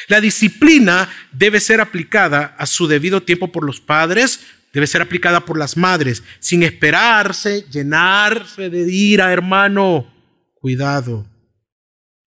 La 0.08 0.20
disciplina 0.20 1.08
debe 1.32 1.60
ser 1.60 1.80
aplicada 1.80 2.56
a 2.58 2.66
su 2.66 2.88
debido 2.88 3.22
tiempo 3.22 3.52
por 3.52 3.64
los 3.64 3.80
padres, 3.80 4.40
debe 4.74 4.88
ser 4.88 5.04
aplicada 5.04 5.46
por 5.46 5.60
las 5.60 5.78
madres, 5.78 6.24
sin 6.40 6.64
esperarse, 6.64 7.68
llenarse 7.70 8.72
de 8.72 8.92
ira, 8.92 9.32
hermano. 9.32 10.12
Cuidado. 10.56 11.29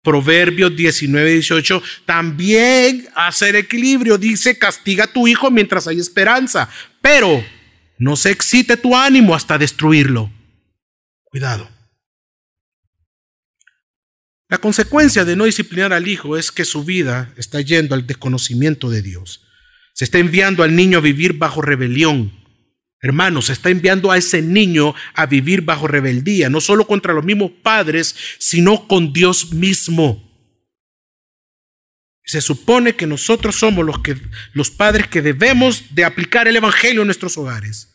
Proverbios 0.02 0.76
19, 0.76 1.34
18 1.34 1.84
también 2.06 3.08
hacer 3.16 3.56
equilibrio. 3.56 4.18
Dice, 4.18 4.58
castiga 4.58 5.06
a 5.06 5.14
tu 5.14 5.28
hijo 5.28 5.52
mientras 5.52 5.88
hay 5.88 6.00
esperanza, 6.00 6.70
pero 7.02 7.44
no 7.98 8.16
se 8.16 8.32
excite 8.32 8.78
tu 8.78 8.96
ánimo 8.96 9.36
hasta 9.36 9.58
destruirlo. 9.58 10.32
Cuidado. 11.24 11.70
La 14.48 14.58
consecuencia 14.58 15.26
de 15.26 15.36
no 15.36 15.46
disciplinar 15.46 15.94
al 15.94 16.08
hijo 16.08 16.36
es 16.36 16.52
que 16.52 16.66
su 16.66 16.84
vida 16.84 17.32
está 17.38 17.62
yendo 17.62 17.94
al 17.94 18.08
desconocimiento 18.08 18.90
de 18.90 19.04
Dios. 19.04 19.46
Se 19.94 20.06
está 20.06 20.18
enviando 20.18 20.64
al 20.64 20.76
niño 20.76 20.98
a 20.98 21.02
vivir 21.02 21.34
bajo 21.34 21.62
rebelión. 21.62 22.39
Hermanos, 23.02 23.50
está 23.50 23.70
enviando 23.70 24.12
a 24.12 24.18
ese 24.18 24.42
niño 24.42 24.94
a 25.14 25.26
vivir 25.26 25.62
bajo 25.62 25.88
rebeldía, 25.88 26.50
no 26.50 26.60
solo 26.60 26.86
contra 26.86 27.14
los 27.14 27.24
mismos 27.24 27.52
padres, 27.64 28.16
sino 28.40 28.88
con 28.88 29.14
Dios 29.14 29.54
mismo. 29.54 30.28
Se 32.26 32.42
supone 32.42 32.96
que 32.96 33.08
nosotros 33.08 33.56
somos 33.56 33.86
los, 33.86 34.00
que, 34.00 34.18
los 34.54 34.70
padres 34.70 35.08
que 35.08 35.22
debemos 35.22 35.96
de 35.96 36.04
aplicar 36.04 36.48
el 36.48 36.58
Evangelio 36.58 37.02
en 37.02 37.08
nuestros 37.08 37.38
hogares. 37.38 37.90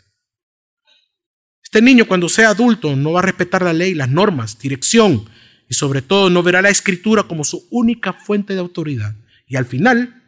Este 1.63 1.83
niño 1.83 2.07
cuando 2.07 2.29
sea 2.29 2.49
adulto 2.49 2.97
no 2.97 3.13
va 3.13 3.21
a 3.21 3.25
respetar 3.25 3.63
la 3.63 3.73
ley, 3.73 3.95
las 3.95 4.09
normas, 4.09 4.59
dirección 4.59 5.29
y 5.69 5.75
sobre 5.75 6.03
todo 6.03 6.31
no 6.31 6.43
verá 6.43 6.63
la 6.63 6.71
escritura 6.71 7.25
como 7.25 7.45
su 7.45 7.67
única 7.71 8.13
fuente 8.13 8.55
de 8.55 8.61
autoridad. 8.61 9.15
Y 9.47 9.57
al 9.57 9.67
final, 9.67 10.23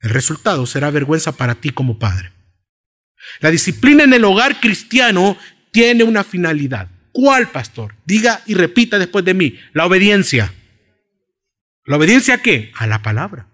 el 0.00 0.10
resultado 0.10 0.66
será 0.66 0.90
vergüenza 0.90 1.36
para 1.36 1.54
ti 1.54 1.70
como 1.70 1.98
padre. 1.98 2.32
La 3.40 3.50
disciplina 3.50 4.04
en 4.04 4.12
el 4.12 4.24
hogar 4.24 4.60
cristiano 4.60 5.36
tiene 5.70 6.04
una 6.04 6.24
finalidad. 6.24 6.88
¿Cuál, 7.12 7.50
pastor? 7.50 7.94
Diga 8.04 8.42
y 8.46 8.54
repita 8.54 8.98
después 8.98 9.24
de 9.24 9.34
mí. 9.34 9.58
La 9.72 9.86
obediencia. 9.86 10.52
¿La 11.84 11.96
obediencia 11.96 12.34
a 12.34 12.42
qué? 12.42 12.72
A 12.76 12.86
la 12.86 13.02
palabra. 13.02 13.48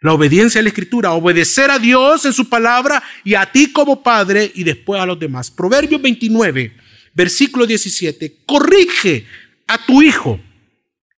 La 0.00 0.12
obediencia 0.12 0.60
a 0.60 0.62
la 0.62 0.68
escritura, 0.68 1.12
obedecer 1.12 1.70
a 1.70 1.78
Dios 1.78 2.24
en 2.26 2.32
su 2.32 2.48
palabra 2.48 3.02
y 3.24 3.34
a 3.34 3.46
ti 3.46 3.72
como 3.72 4.02
padre 4.02 4.52
y 4.54 4.62
después 4.62 5.00
a 5.00 5.06
los 5.06 5.18
demás. 5.18 5.50
Proverbios 5.50 6.02
29, 6.02 6.76
versículo 7.14 7.66
17, 7.66 8.42
corrige 8.44 9.26
a 9.66 9.84
tu 9.84 10.02
hijo 10.02 10.38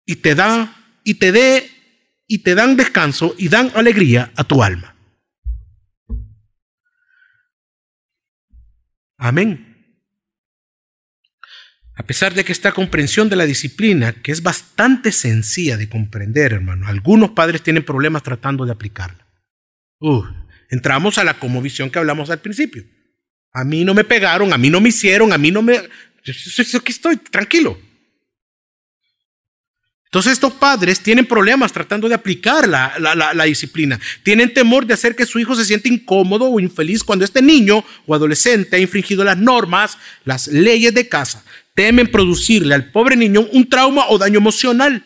y 0.07 0.17
te 0.17 0.35
da 0.35 0.77
y 1.03 1.15
te 1.15 1.33
dé 1.33 1.71
y 2.29 2.39
te 2.39 2.55
dan 2.55 2.77
descanso 2.77 3.35
y 3.37 3.49
dan 3.49 3.73
alegría 3.75 4.31
a 4.37 4.45
tu 4.45 4.63
alma. 4.63 4.95
Amén. 9.19 9.77
A 11.95 12.05
pesar 12.05 12.33
de 12.33 12.45
que 12.45 12.53
esta 12.53 12.71
comprensión 12.71 13.29
de 13.29 13.35
la 13.35 13.45
disciplina, 13.45 14.13
que 14.13 14.31
es 14.31 14.43
bastante 14.43 15.11
sencilla 15.11 15.77
de 15.77 15.89
comprender, 15.89 16.53
hermano, 16.53 16.87
algunos 16.87 17.31
padres 17.31 17.63
tienen 17.63 17.85
problemas 17.85 18.23
tratando 18.23 18.65
de 18.65 18.71
aplicarla. 18.71 19.27
Entramos 20.71 21.19
a 21.19 21.25
la 21.25 21.37
visión 21.61 21.91
que 21.91 21.99
hablamos 21.99 22.31
al 22.31 22.39
principio. 22.39 22.85
A 23.53 23.65
mí 23.65 23.85
no 23.85 23.95
me 23.95 24.05
pegaron, 24.05 24.53
a 24.53 24.59
mí 24.59 24.71
no 24.71 24.81
me 24.81 24.91
hicieron, 24.91 25.33
a 25.33 25.39
mí 25.39 25.51
no 25.51 25.61
me... 25.61 25.77
Yo 26.23 26.79
aquí 26.79 26.93
estoy, 26.93 27.17
tranquilo. 27.17 27.81
Entonces 30.09 30.33
estos 30.33 30.55
padres 30.55 31.01
tienen 31.01 31.27
problemas 31.27 31.71
tratando 31.71 32.09
de 32.09 32.15
aplicar 32.15 32.67
la, 32.67 32.95
la, 32.99 33.45
disciplina. 33.45 34.01
Tienen 34.23 34.55
temor 34.55 34.87
de 34.87 34.95
hacer 34.95 35.15
que 35.15 35.27
su 35.27 35.39
hijo 35.39 35.55
se 35.55 35.67
sienta 35.67 35.87
incómodo 35.89 36.47
o 36.47 36.59
infeliz 36.61 37.05
cuando 37.05 37.27
este 37.27 37.43
niño 37.43 37.85
o 38.07 38.15
adolescente 38.15 38.77
ha 38.77 38.79
infringido 38.79 39.23
las 39.23 39.37
normas, 39.37 39.99
las 40.25 40.47
leyes 40.47 40.95
de 40.95 41.11
casa. 41.11 41.45
Temen 41.75 42.11
producirle 42.11 42.75
al 42.75 42.91
pobre 42.91 43.17
niño 43.17 43.47
un 43.53 43.69
trauma 43.69 44.07
o 44.09 44.17
daño 44.17 44.39
emocional. 44.39 45.05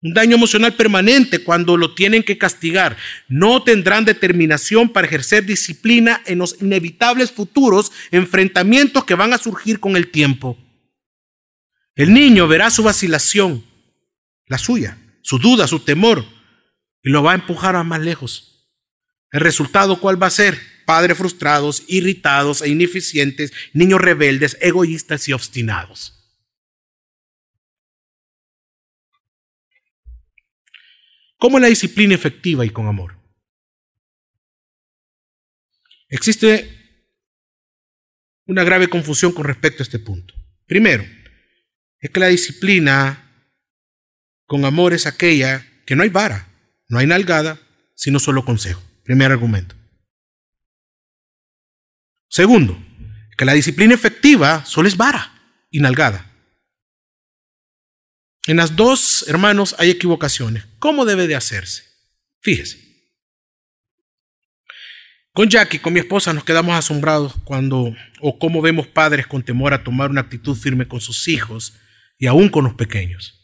Un 0.00 0.14
daño 0.14 0.36
emocional 0.36 0.72
permanente 0.72 1.40
cuando 1.40 1.76
lo 1.76 1.94
tienen 1.94 2.22
que 2.22 2.38
castigar. 2.38 2.96
No 3.28 3.62
tendrán 3.62 4.06
determinación 4.06 4.88
para 4.88 5.06
ejercer 5.06 5.44
disciplina 5.44 6.22
en 6.24 6.38
los 6.38 6.56
inevitables 6.62 7.30
futuros 7.30 7.92
enfrentamientos 8.10 9.04
que 9.04 9.14
van 9.14 9.34
a 9.34 9.38
surgir 9.38 9.80
con 9.80 9.96
el 9.96 10.10
tiempo. 10.10 10.56
El 11.94 12.14
niño 12.14 12.48
verá 12.48 12.70
su 12.70 12.82
vacilación 12.82 13.68
la 14.50 14.58
suya, 14.58 14.98
su 15.22 15.38
duda, 15.38 15.68
su 15.68 15.78
temor, 15.78 16.24
y 17.04 17.10
lo 17.10 17.22
va 17.22 17.32
a 17.32 17.36
empujar 17.36 17.76
a 17.76 17.84
más 17.84 18.00
lejos. 18.00 18.68
¿El 19.30 19.40
resultado 19.40 20.00
cuál 20.00 20.20
va 20.20 20.26
a 20.26 20.30
ser? 20.30 20.60
Padres 20.84 21.16
frustrados, 21.16 21.84
irritados 21.86 22.60
e 22.60 22.68
ineficientes, 22.68 23.52
niños 23.72 24.00
rebeldes, 24.00 24.58
egoístas 24.60 25.28
y 25.28 25.32
obstinados. 25.32 26.16
¿Cómo 31.38 31.60
la 31.60 31.68
disciplina 31.68 32.16
efectiva 32.16 32.66
y 32.66 32.70
con 32.70 32.88
amor? 32.88 33.16
Existe 36.08 36.76
una 38.46 38.64
grave 38.64 38.88
confusión 38.88 39.30
con 39.30 39.44
respecto 39.44 39.84
a 39.84 39.84
este 39.84 40.00
punto. 40.00 40.34
Primero, 40.66 41.04
es 42.00 42.10
que 42.10 42.18
la 42.18 42.26
disciplina 42.26 43.29
con 44.50 44.64
amor 44.64 44.92
es 44.94 45.06
aquella 45.06 45.64
que 45.86 45.94
no 45.94 46.02
hay 46.02 46.08
vara, 46.08 46.48
no 46.88 46.98
hay 46.98 47.06
nalgada, 47.06 47.60
sino 47.94 48.18
solo 48.18 48.44
consejo. 48.44 48.82
Primer 49.04 49.30
argumento. 49.30 49.76
Segundo, 52.28 52.76
que 53.38 53.44
la 53.44 53.52
disciplina 53.52 53.94
efectiva 53.94 54.64
solo 54.64 54.88
es 54.88 54.96
vara 54.96 55.32
y 55.70 55.78
nalgada. 55.78 56.28
En 58.48 58.56
las 58.56 58.74
dos, 58.74 59.24
hermanos, 59.28 59.76
hay 59.78 59.90
equivocaciones. 59.90 60.64
¿Cómo 60.80 61.04
debe 61.04 61.28
de 61.28 61.36
hacerse? 61.36 61.84
Fíjese. 62.40 62.80
Con 65.32 65.48
Jackie, 65.48 65.78
con 65.78 65.92
mi 65.92 66.00
esposa, 66.00 66.32
nos 66.32 66.42
quedamos 66.42 66.74
asombrados 66.74 67.36
cuando 67.44 67.94
o 68.20 68.38
cómo 68.40 68.60
vemos 68.60 68.88
padres 68.88 69.28
con 69.28 69.44
temor 69.44 69.74
a 69.74 69.84
tomar 69.84 70.10
una 70.10 70.22
actitud 70.22 70.56
firme 70.56 70.88
con 70.88 71.00
sus 71.00 71.28
hijos 71.28 71.78
y 72.18 72.26
aún 72.26 72.48
con 72.48 72.64
los 72.64 72.74
pequeños 72.74 73.39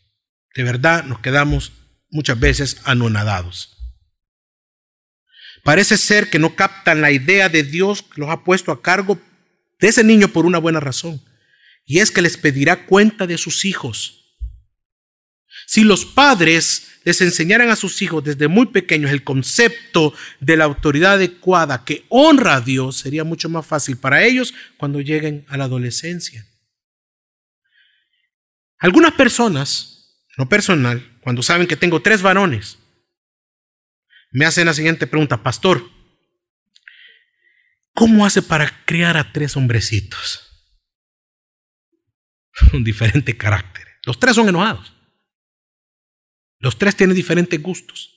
de 0.56 0.64
verdad 0.64 1.04
nos 1.04 1.20
quedamos 1.20 1.72
muchas 2.10 2.40
veces 2.40 2.78
anonadados. 2.84 3.76
Parece 5.62 5.98
ser 5.98 6.30
que 6.30 6.38
no 6.38 6.56
captan 6.56 7.02
la 7.02 7.10
idea 7.12 7.48
de 7.48 7.62
Dios 7.62 8.02
que 8.02 8.20
los 8.20 8.30
ha 8.30 8.42
puesto 8.42 8.72
a 8.72 8.80
cargo 8.80 9.20
de 9.78 9.88
ese 9.88 10.02
niño 10.02 10.28
por 10.28 10.46
una 10.46 10.58
buena 10.58 10.80
razón, 10.80 11.20
y 11.84 11.98
es 11.98 12.10
que 12.10 12.22
les 12.22 12.38
pedirá 12.38 12.86
cuenta 12.86 13.26
de 13.26 13.36
sus 13.36 13.64
hijos. 13.64 14.24
Si 15.66 15.84
los 15.84 16.06
padres 16.06 17.00
les 17.04 17.20
enseñaran 17.20 17.68
a 17.68 17.76
sus 17.76 18.00
hijos 18.00 18.24
desde 18.24 18.48
muy 18.48 18.66
pequeños 18.66 19.10
el 19.10 19.24
concepto 19.24 20.14
de 20.40 20.56
la 20.56 20.64
autoridad 20.64 21.14
adecuada 21.14 21.84
que 21.84 22.06
honra 22.08 22.56
a 22.56 22.60
Dios, 22.60 22.96
sería 22.96 23.24
mucho 23.24 23.48
más 23.48 23.66
fácil 23.66 23.96
para 23.98 24.24
ellos 24.24 24.54
cuando 24.78 25.00
lleguen 25.00 25.44
a 25.48 25.56
la 25.56 25.64
adolescencia. 25.64 26.46
Algunas 28.78 29.12
personas 29.12 29.95
no 30.36 30.48
personal, 30.48 31.18
cuando 31.20 31.42
saben 31.42 31.66
que 31.66 31.76
tengo 31.76 32.02
tres 32.02 32.22
varones, 32.22 32.78
me 34.30 34.44
hacen 34.44 34.66
la 34.66 34.74
siguiente 34.74 35.06
pregunta, 35.06 35.42
pastor, 35.42 35.90
¿cómo 37.94 38.26
hace 38.26 38.42
para 38.42 38.84
criar 38.84 39.16
a 39.16 39.32
tres 39.32 39.56
hombrecitos? 39.56 40.42
Un 42.72 42.84
diferente 42.84 43.36
carácter. 43.36 43.86
Los 44.04 44.18
tres 44.20 44.34
son 44.34 44.48
enojados. 44.48 44.92
Los 46.58 46.78
tres 46.78 46.96
tienen 46.96 47.16
diferentes 47.16 47.60
gustos. 47.60 48.12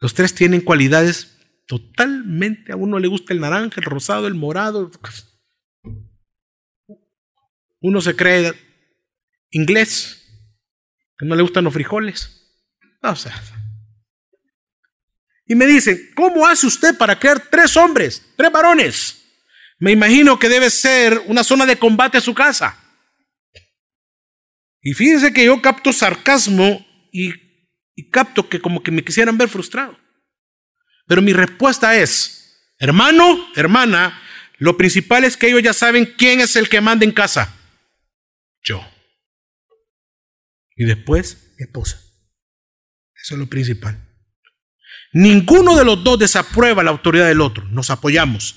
Los 0.00 0.14
tres 0.14 0.34
tienen 0.34 0.60
cualidades 0.60 1.38
totalmente. 1.66 2.72
A 2.72 2.76
uno 2.76 2.98
le 2.98 3.08
gusta 3.08 3.32
el 3.32 3.40
naranja, 3.40 3.80
el 3.80 3.84
rosado, 3.84 4.26
el 4.26 4.34
morado. 4.34 4.90
Uno 7.80 8.00
se 8.00 8.16
cree 8.16 8.54
inglés, 9.50 10.23
que 11.18 11.26
no 11.26 11.34
le 11.34 11.42
gustan 11.42 11.64
los 11.64 11.72
frijoles. 11.72 12.44
O 13.02 13.16
sea. 13.16 13.34
Y 15.46 15.54
me 15.54 15.66
dicen, 15.66 16.10
¿cómo 16.14 16.46
hace 16.46 16.66
usted 16.66 16.96
para 16.96 17.18
crear 17.18 17.48
tres 17.50 17.76
hombres, 17.76 18.22
tres 18.36 18.50
varones? 18.50 19.22
Me 19.78 19.92
imagino 19.92 20.38
que 20.38 20.48
debe 20.48 20.70
ser 20.70 21.22
una 21.26 21.44
zona 21.44 21.66
de 21.66 21.78
combate 21.78 22.18
a 22.18 22.22
su 22.22 22.34
casa. 22.34 22.78
Y 24.80 24.92
fíjense 24.94 25.32
que 25.32 25.44
yo 25.44 25.60
capto 25.60 25.92
sarcasmo 25.92 26.86
y, 27.12 27.32
y 27.94 28.10
capto 28.10 28.48
que 28.48 28.60
como 28.60 28.82
que 28.82 28.90
me 28.90 29.04
quisieran 29.04 29.36
ver 29.36 29.48
frustrado. 29.48 29.98
Pero 31.06 31.20
mi 31.20 31.32
respuesta 31.32 31.96
es, 31.96 32.72
hermano, 32.78 33.46
hermana, 33.54 34.22
lo 34.58 34.76
principal 34.76 35.24
es 35.24 35.36
que 35.36 35.48
ellos 35.48 35.62
ya 35.62 35.74
saben 35.74 36.14
quién 36.16 36.40
es 36.40 36.56
el 36.56 36.68
que 36.68 36.80
manda 36.80 37.04
en 37.04 37.12
casa. 37.12 37.54
Yo 38.62 38.82
y 40.76 40.84
después 40.84 41.54
esposa. 41.58 42.00
Eso 43.22 43.34
es 43.34 43.38
lo 43.38 43.48
principal. 43.48 43.98
Ninguno 45.12 45.76
de 45.76 45.84
los 45.84 46.02
dos 46.02 46.18
desaprueba 46.18 46.82
la 46.82 46.90
autoridad 46.90 47.26
del 47.26 47.40
otro, 47.40 47.64
nos 47.68 47.90
apoyamos, 47.90 48.56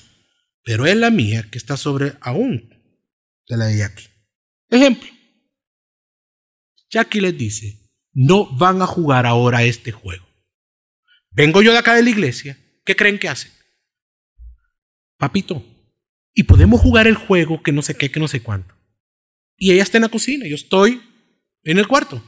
pero 0.64 0.86
es 0.86 0.96
la 0.96 1.10
mía 1.10 1.48
que 1.50 1.58
está 1.58 1.76
sobre 1.76 2.14
aún 2.20 2.68
de 3.48 3.56
la 3.56 3.66
de 3.66 3.78
Jackie. 3.78 4.08
Ejemplo, 4.68 5.08
Jackie 6.90 7.20
les 7.20 7.38
dice, 7.38 7.90
no 8.12 8.46
van 8.56 8.82
a 8.82 8.86
jugar 8.86 9.24
ahora 9.24 9.62
este 9.62 9.92
juego. 9.92 10.26
Vengo 11.30 11.62
yo 11.62 11.72
de 11.72 11.78
acá 11.78 11.94
de 11.94 12.02
la 12.02 12.10
iglesia, 12.10 12.58
¿qué 12.84 12.96
creen 12.96 13.18
que 13.18 13.28
hacen? 13.28 13.52
Papito, 15.16 15.64
y 16.34 16.42
podemos 16.44 16.80
jugar 16.80 17.06
el 17.06 17.14
juego 17.14 17.62
que 17.62 17.72
no 17.72 17.82
sé 17.82 17.96
qué, 17.96 18.10
que 18.10 18.20
no 18.20 18.28
sé 18.28 18.42
cuánto. 18.42 18.74
y 19.56 19.72
ella 19.72 19.82
está 19.82 19.98
en 19.98 20.02
la 20.02 20.08
cocina, 20.08 20.46
yo 20.46 20.54
estoy 20.54 21.02
en 21.68 21.78
el 21.78 21.86
cuarto. 21.86 22.22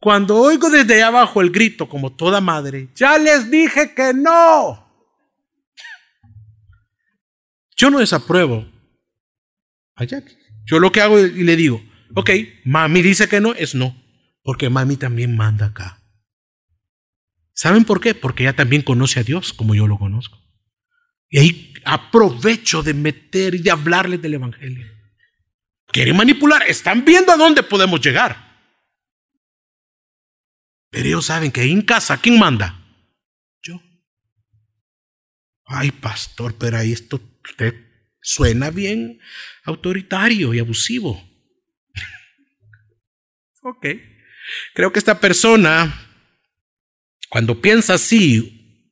Cuando 0.00 0.36
oigo 0.36 0.68
desde 0.68 0.94
allá 0.94 1.06
abajo 1.06 1.40
el 1.40 1.50
grito, 1.50 1.88
como 1.88 2.12
toda 2.12 2.40
madre, 2.40 2.88
ya 2.96 3.16
les 3.16 3.48
dije 3.48 3.94
que 3.94 4.12
no. 4.12 4.84
Yo 7.76 7.90
no 7.90 8.00
desapruebo 8.00 8.66
a 9.94 10.04
Jackie. 10.04 10.36
Yo 10.64 10.80
lo 10.80 10.90
que 10.90 11.00
hago 11.00 11.20
y 11.20 11.44
le 11.44 11.54
digo, 11.54 11.80
ok, 12.16 12.30
mami 12.64 13.02
dice 13.02 13.28
que 13.28 13.40
no, 13.40 13.54
es 13.54 13.76
no, 13.76 13.96
porque 14.42 14.68
mami 14.68 14.96
también 14.96 15.36
manda 15.36 15.66
acá. 15.66 16.02
¿Saben 17.54 17.84
por 17.84 18.00
qué? 18.00 18.16
Porque 18.16 18.42
ella 18.42 18.56
también 18.56 18.82
conoce 18.82 19.20
a 19.20 19.22
Dios 19.22 19.52
como 19.52 19.76
yo 19.76 19.86
lo 19.86 19.96
conozco. 19.96 20.38
Y 21.28 21.38
ahí 21.38 21.74
aprovecho 21.84 22.82
de 22.82 22.94
meter 22.94 23.54
y 23.54 23.58
de 23.58 23.70
hablarles 23.70 24.20
del 24.20 24.34
Evangelio. 24.34 24.86
Quieren 25.92 26.16
manipular, 26.16 26.62
están 26.66 27.04
viendo 27.04 27.32
a 27.32 27.36
dónde 27.36 27.62
podemos 27.62 28.00
llegar. 28.00 28.50
Pero 30.90 31.06
ellos 31.06 31.26
saben 31.26 31.52
que 31.52 31.62
en 31.62 31.82
casa, 31.82 32.18
¿quién 32.18 32.38
manda? 32.38 32.82
Yo. 33.62 33.80
Ay, 35.66 35.90
pastor, 35.90 36.56
pero 36.58 36.78
ahí 36.78 36.92
esto 36.92 37.20
suena 38.22 38.70
bien 38.70 39.20
autoritario 39.64 40.54
y 40.54 40.60
abusivo. 40.60 41.22
ok. 43.62 43.86
Creo 44.74 44.92
que 44.92 44.98
esta 44.98 45.20
persona, 45.20 46.08
cuando 47.28 47.60
piensa 47.60 47.94
así, 47.94 48.88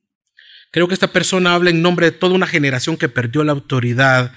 creo 0.71 0.87
que 0.87 0.93
esta 0.93 1.11
persona 1.11 1.55
habla 1.55 1.71
en 1.71 1.81
nombre 1.81 2.11
de 2.11 2.17
toda 2.17 2.35
una 2.35 2.47
generación 2.47 2.95
que 2.95 3.09
perdió 3.09 3.43
la 3.43 3.53
autoridad 3.53 4.35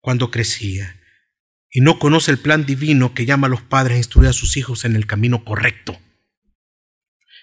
cuando 0.00 0.30
crecía 0.30 0.99
y 1.70 1.80
no 1.80 1.98
conoce 1.98 2.30
el 2.30 2.38
plan 2.38 2.66
divino 2.66 3.14
que 3.14 3.26
llama 3.26 3.46
a 3.46 3.50
los 3.50 3.62
padres 3.62 3.94
a 3.94 3.98
instruir 3.98 4.28
a 4.28 4.32
sus 4.32 4.56
hijos 4.56 4.84
en 4.84 4.96
el 4.96 5.06
camino 5.06 5.44
correcto. 5.44 5.98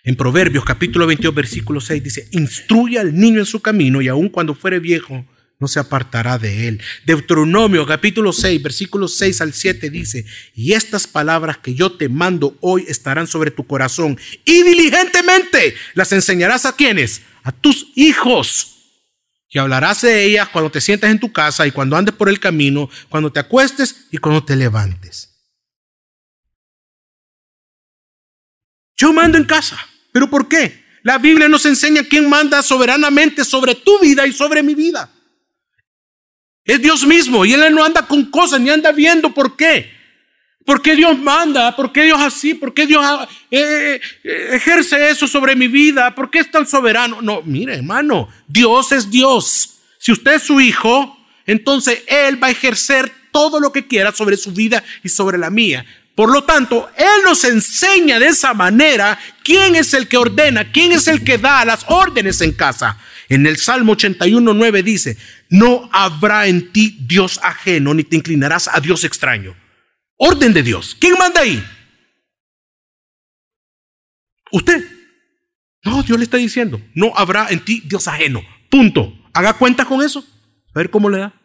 En 0.04 0.16
Proverbios 0.16 0.63
capítulo 0.66 1.08
22 1.08 1.34
versículo 1.34 1.82
6 1.82 2.04
dice, 2.04 2.28
instruye 2.32 3.00
al 3.00 3.16
niño 3.16 3.40
en 3.40 3.46
su 3.46 3.62
camino 3.62 4.02
y 4.02 4.08
aun 4.08 4.30
cuando 4.30 4.56
fuere 4.56 4.80
viejo 4.80 5.26
no 5.60 5.68
se 5.68 5.80
apartará 5.80 6.38
de 6.38 6.68
él. 6.68 6.82
Deuteronomio 7.06 7.86
capítulo 7.86 8.32
6 8.32 8.62
versículos 8.62 9.16
6 9.18 9.42
al 9.42 9.54
7 9.54 9.90
dice, 9.90 10.26
y 10.54 10.74
estas 10.74 11.08
palabras 11.08 11.58
que 11.58 11.74
yo 11.74 11.94
te 11.94 12.10
mando 12.10 12.58
hoy 12.62 12.86
estarán 12.88 13.28
sobre 13.28 13.52
tu 13.52 13.66
corazón 13.66 14.20
y 14.46 14.63
diligentemente 14.63 15.76
las 15.94 16.12
enseñarás 16.12 16.66
a 16.66 16.76
quienes, 16.76 17.24
a 17.44 17.52
tus 17.52 17.88
hijos 17.96 18.77
y 19.50 19.60
hablarás 19.60 20.02
de 20.02 20.26
ellas 20.26 20.50
cuando 20.50 20.70
te 20.70 20.82
sientas 20.82 21.10
en 21.10 21.20
tu 21.20 21.32
casa 21.32 21.66
y 21.66 21.72
cuando 21.72 21.96
andes 21.96 22.14
por 22.14 22.30
el 22.30 22.40
camino, 22.40 22.90
cuando 23.10 23.32
te 23.32 23.40
acuestes 23.40 24.08
y 24.12 24.18
cuando 24.18 24.44
te 24.44 24.56
levantes. 24.56 25.34
Yo 28.98 29.14
mando 29.14 29.38
en 29.38 29.46
casa. 29.46 29.78
¿Pero 30.12 30.30
por 30.30 30.48
qué? 30.48 30.84
La 31.04 31.20
Biblia 31.20 31.48
nos 31.48 31.66
enseña 31.66 32.04
quién 32.04 32.28
manda 32.28 32.62
soberanamente 32.62 33.46
sobre 33.46 33.76
tu 33.76 34.00
vida 34.00 34.26
y 34.26 34.34
sobre 34.34 34.64
mi 34.64 34.74
vida. 34.74 35.10
Es 36.66 36.82
Dios 36.82 37.06
mismo 37.06 37.46
y 37.46 37.54
Él 37.54 37.74
no 37.74 37.86
anda 37.86 38.06
con 38.06 38.26
cosas 38.26 38.60
ni 38.60 38.70
anda 38.70 38.92
viendo 38.92 39.34
por 39.34 39.56
qué. 39.56 39.97
¿Por 40.67 40.82
qué 40.82 40.97
Dios 40.97 41.17
manda? 41.17 41.73
¿Por 41.77 41.93
qué 41.93 42.03
Dios 42.03 42.19
así? 42.19 42.53
¿Por 42.53 42.73
qué 42.73 42.86
Dios 42.86 43.01
ah, 43.01 43.25
eh, 43.49 44.01
eh, 44.21 44.49
ejerce 44.51 45.08
eso 45.08 45.25
sobre 45.25 45.56
mi 45.56 45.69
vida? 45.69 46.13
¿Por 46.13 46.30
qué 46.30 46.39
es 46.39 46.51
tan 46.51 46.67
soberano? 46.67 47.21
No, 47.21 47.41
mire 47.41 47.75
hermano, 47.75 48.27
Dios 48.49 48.91
es 48.91 49.10
Dios. 49.10 49.77
Si 49.97 50.12
usted 50.12 50.34
es 50.34 50.43
su 50.43 50.60
hijo, 50.60 51.17
entonces 51.45 52.03
Él 52.08 52.43
va 52.43 52.47
a 52.47 52.51
ejercer 52.51 53.10
todo 53.32 53.62
lo 53.62 53.71
que 53.71 53.88
quiera 53.88 54.12
sobre 54.12 54.36
su 54.36 54.51
vida 54.51 54.84
y 55.06 55.08
sobre 55.08 55.38
la 55.38 55.49
mía. 55.49 55.86
Por 56.15 56.34
lo 56.34 56.43
tanto, 56.43 56.89
Él 56.97 57.23
nos 57.23 57.45
enseña 57.45 58.19
de 58.19 58.27
esa 58.27 58.53
manera 58.53 59.17
quién 59.45 59.73
es 59.73 59.93
el 59.93 60.10
que 60.10 60.17
ordena, 60.17 60.69
quién 60.73 60.91
es 60.91 61.08
el 61.08 61.23
que 61.23 61.38
da 61.38 61.63
las 61.63 61.86
órdenes 61.88 62.41
en 62.41 62.51
casa. 62.51 62.97
En 63.30 63.47
el 63.47 63.56
Salmo 63.56 63.95
81.9 63.95 64.84
dice, 64.84 65.17
no 65.49 65.89
habrá 65.93 66.47
en 66.47 66.73
ti 66.73 66.97
Dios 66.99 67.39
ajeno, 67.41 67.93
ni 67.93 68.03
te 68.03 68.17
inclinarás 68.17 68.67
a 68.67 68.82
Dios 68.82 69.06
extraño. 69.06 69.56
Orden 70.17 70.53
de 70.53 70.63
Dios. 70.63 70.95
¿Quién 70.99 71.13
manda 71.17 71.41
ahí? 71.41 71.63
Usted. 74.51 74.84
No, 75.84 76.03
Dios 76.03 76.17
le 76.17 76.25
está 76.25 76.38
diciendo, 76.38 76.82
no 76.95 77.13
habrá 77.15 77.47
en 77.49 77.63
ti 77.63 77.82
Dios 77.86 78.08
ajeno. 78.08 78.41
Punto. 78.69 79.13
Haga 79.34 79.53
cuenta 79.53 79.86
con 79.86 80.01
eso. 80.01 80.19
A 80.73 80.80
ver 80.80 80.89
cómo 80.89 81.10
le 81.10 81.19
da. 81.19 81.41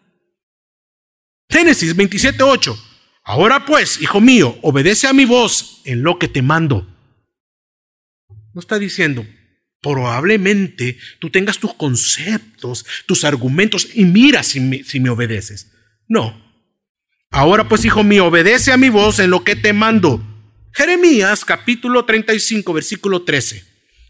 Génesis 1.49 1.97
27.8. 1.97 2.77
Ahora 3.25 3.65
pues, 3.65 4.01
hijo 4.01 4.21
mío, 4.21 4.59
obedece 4.63 5.07
a 5.07 5.13
mi 5.13 5.27
voz 5.27 5.83
en 5.85 6.03
lo 6.03 6.19
que 6.19 6.29
te 6.29 6.43
mando. 6.43 6.89
No 8.55 8.61
está 8.61 8.79
diciendo, 8.79 9.25
probablemente 9.81 10.99
tú 11.21 11.31
tengas 11.31 11.59
tus 11.59 11.75
conceptos, 11.75 12.85
tus 13.07 13.25
argumentos 13.25 13.89
y 13.95 14.05
mira 14.05 14.43
si 14.43 14.61
me, 14.61 14.83
si 14.83 14.99
me 14.99 15.11
obedeces. 15.11 15.73
No, 16.09 16.52
Ahora 17.33 17.67
pues, 17.67 17.85
hijo 17.87 18.05
mío, 18.05 18.27
obedece 18.27 18.73
a 18.73 18.77
mi 18.77 18.91
voz 18.91 19.19
en 19.19 19.31
lo 19.31 19.43
que 19.43 19.57
te 19.57 19.73
mando. 19.73 20.23
Jeremías 20.75 21.45
capítulo 21.47 22.05
35, 22.05 22.73
versículo 22.75 23.23
13. 23.23 23.65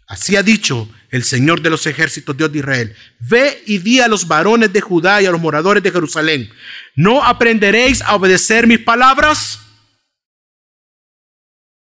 Así 0.07 0.35
ha 0.35 0.43
dicho 0.43 0.89
el 1.09 1.23
Señor 1.23 1.61
de 1.61 1.69
los 1.69 1.87
ejércitos, 1.87 2.35
Dios 2.35 2.51
de 2.51 2.59
Israel. 2.59 2.95
Ve 3.19 3.63
y 3.65 3.77
di 3.77 4.01
a 4.01 4.09
los 4.09 4.27
varones 4.27 4.73
de 4.73 4.81
Judá 4.81 5.21
y 5.21 5.25
a 5.25 5.31
los 5.31 5.39
moradores 5.39 5.81
de 5.81 5.91
Jerusalén, 5.91 6.49
¿no 6.95 7.23
aprenderéis 7.23 8.01
a 8.01 8.13
obedecer 8.15 8.67
mis 8.67 8.79
palabras? 8.79 9.59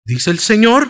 Dice 0.04 0.30
el 0.30 0.38
Señor. 0.38 0.88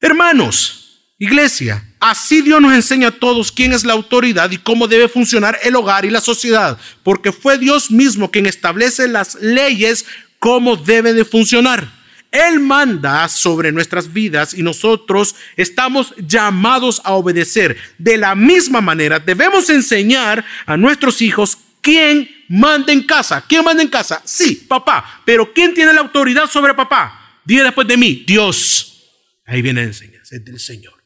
Hermanos, 0.00 1.14
Iglesia, 1.18 1.84
así 2.00 2.42
Dios 2.42 2.60
nos 2.60 2.74
enseña 2.74 3.08
a 3.08 3.12
todos 3.12 3.52
quién 3.52 3.72
es 3.72 3.84
la 3.84 3.92
autoridad 3.92 4.50
y 4.50 4.58
cómo 4.58 4.88
debe 4.88 5.08
funcionar 5.08 5.58
el 5.62 5.76
hogar 5.76 6.04
y 6.04 6.10
la 6.10 6.20
sociedad, 6.20 6.78
porque 7.02 7.30
fue 7.30 7.58
Dios 7.58 7.90
mismo 7.90 8.30
quien 8.30 8.46
establece 8.46 9.06
las 9.06 9.36
leyes 9.36 10.06
cómo 10.40 10.76
debe 10.76 11.12
de 11.12 11.24
funcionar. 11.24 12.00
Él 12.32 12.60
manda 12.60 13.28
sobre 13.28 13.72
nuestras 13.72 14.12
vidas 14.12 14.54
y 14.54 14.62
nosotros 14.62 15.34
estamos 15.56 16.14
llamados 16.16 17.00
a 17.04 17.12
obedecer. 17.12 17.76
De 17.98 18.16
la 18.16 18.34
misma 18.34 18.80
manera, 18.80 19.18
debemos 19.18 19.68
enseñar 19.68 20.44
a 20.66 20.76
nuestros 20.76 21.22
hijos 21.22 21.58
quién 21.80 22.30
manda 22.48 22.92
en 22.92 23.02
casa. 23.02 23.44
¿Quién 23.48 23.64
manda 23.64 23.82
en 23.82 23.88
casa? 23.88 24.22
Sí, 24.24 24.64
papá. 24.68 25.22
Pero 25.24 25.52
¿quién 25.52 25.74
tiene 25.74 25.92
la 25.92 26.02
autoridad 26.02 26.46
sobre 26.48 26.74
papá? 26.74 27.40
Dile 27.44 27.64
después 27.64 27.86
de 27.88 27.96
mí, 27.96 28.24
Dios. 28.26 29.10
Ahí 29.44 29.60
viene 29.60 29.80
la 29.80 29.88
enseñanza, 29.88 30.36
del 30.38 30.60
Señor. 30.60 30.99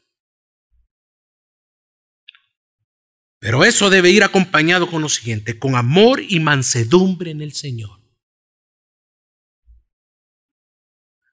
Pero 3.45 3.63
eso 3.63 3.91
debe 3.91 4.09
ir 4.09 4.25
acompañado 4.25 4.91
con 4.91 5.03
lo 5.03 5.11
siguiente, 5.11 5.59
con 5.59 5.77
amor 5.77 6.23
y 6.27 6.41
mansedumbre 6.41 7.31
en 7.31 7.43
el 7.43 7.53
Señor. 7.53 8.01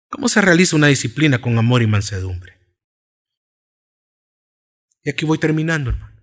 ¿Cómo 0.09 0.27
se 0.27 0.41
realiza 0.41 0.75
una 0.75 0.87
disciplina 0.87 1.39
con 1.39 1.57
amor 1.57 1.81
y 1.81 1.87
mansedumbre? 1.87 2.59
Y 5.03 5.09
aquí 5.09 5.23
voy 5.23 5.37
terminando, 5.37 5.91
hermano. 5.91 6.21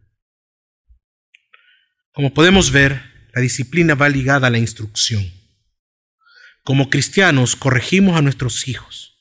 Como 2.12 2.34
podemos 2.34 2.70
ver, 2.70 3.30
la 3.32 3.40
disciplina 3.40 3.94
va 3.94 4.10
ligada 4.10 4.48
a 4.48 4.50
la 4.50 4.58
instrucción. 4.58 5.24
Como 6.64 6.90
cristianos 6.90 7.56
corregimos 7.56 8.18
a 8.18 8.20
nuestros 8.20 8.68
hijos. 8.68 9.16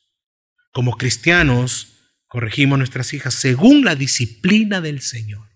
Como 0.73 0.97
cristianos 0.97 1.93
corregimos 2.27 2.75
a 2.75 2.79
nuestras 2.79 3.13
hijas 3.13 3.35
según 3.35 3.85
la 3.85 3.95
disciplina 3.95 4.81
del 4.81 4.99
Señor. 4.99 5.47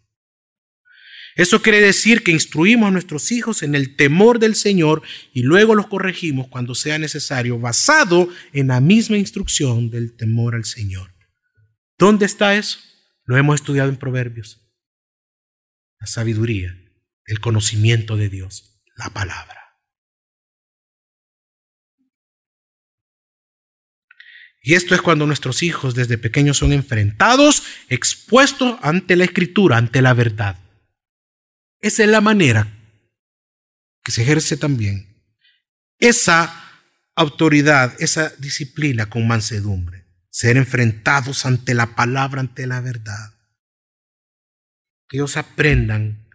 Eso 1.35 1.61
quiere 1.61 1.79
decir 1.79 2.23
que 2.23 2.31
instruimos 2.31 2.87
a 2.87 2.91
nuestros 2.91 3.31
hijos 3.31 3.63
en 3.63 3.75
el 3.75 3.95
temor 3.95 4.39
del 4.39 4.55
Señor 4.55 5.01
y 5.33 5.43
luego 5.43 5.75
los 5.75 5.87
corregimos 5.87 6.47
cuando 6.47 6.75
sea 6.75 6.99
necesario, 6.99 7.57
basado 7.57 8.29
en 8.51 8.67
la 8.67 8.81
misma 8.81 9.17
instrucción 9.17 9.89
del 9.89 10.15
temor 10.15 10.55
al 10.55 10.65
Señor. 10.65 11.13
¿Dónde 11.97 12.25
está 12.25 12.55
eso? 12.55 12.79
Lo 13.25 13.37
hemos 13.37 13.55
estudiado 13.55 13.89
en 13.89 13.97
Proverbios. 13.97 14.59
La 15.99 16.07
sabiduría, 16.07 16.75
el 17.25 17.39
conocimiento 17.39 18.17
de 18.17 18.27
Dios, 18.27 18.81
la 18.97 19.09
palabra. 19.11 19.61
Y 24.63 24.75
esto 24.75 24.93
es 24.93 25.01
cuando 25.01 25.25
nuestros 25.25 25.63
hijos 25.63 25.95
desde 25.95 26.19
pequeños 26.19 26.57
son 26.57 26.71
enfrentados, 26.71 27.63
expuestos 27.89 28.77
ante 28.83 29.15
la 29.15 29.23
escritura, 29.23 29.77
ante 29.77 30.01
la 30.01 30.13
verdad. 30.13 30.60
Esa 31.81 32.03
es 32.03 32.09
la 32.09 32.21
manera 32.21 32.71
que 34.03 34.11
se 34.11 34.21
ejerce 34.21 34.57
también 34.57 35.11
esa 36.01 36.51
autoridad, 37.15 37.95
esa 37.99 38.33
disciplina 38.39 39.09
con 39.09 39.27
mansedumbre, 39.27 40.05
ser 40.29 40.57
enfrentados 40.57 41.45
ante 41.45 41.73
la 41.73 41.95
palabra, 41.95 42.41
ante 42.41 42.67
la 42.67 42.81
verdad. 42.81 43.33
Que 45.07 45.17
ellos 45.17 45.37
aprendan 45.37 46.27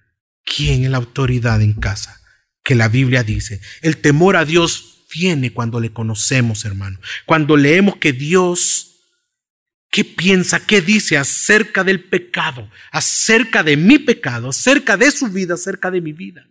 quién 0.45 0.85
es 0.85 0.91
la 0.91 0.99
autoridad 0.99 1.61
en 1.61 1.75
casa, 1.75 2.21
que 2.63 2.75
la 2.75 2.89
Biblia 2.89 3.25
dice. 3.25 3.61
El 3.83 3.99
temor 3.99 4.37
a 4.37 4.45
Dios 4.45 5.07
viene 5.13 5.53
cuando 5.53 5.81
le 5.81 5.93
conocemos, 5.93 6.65
hermano. 6.65 7.01
Cuando 7.25 7.57
leemos 7.57 7.97
que 7.97 8.13
Dios, 8.13 8.86
¿qué 9.91 10.05
piensa, 10.05 10.65
qué 10.65 10.81
dice 10.81 11.17
acerca 11.17 11.85
del 11.85 12.05
pecado, 12.05 12.71
acerca 12.91 13.63
de 13.63 13.77
mi 13.77 13.99
pecado, 13.99 14.51
acerca 14.51 14.97
de 14.97 15.11
su 15.11 15.29
vida, 15.29 15.55
acerca 15.55 15.91
de 15.91 16.01
mi 16.01 16.13
vida? 16.13 16.47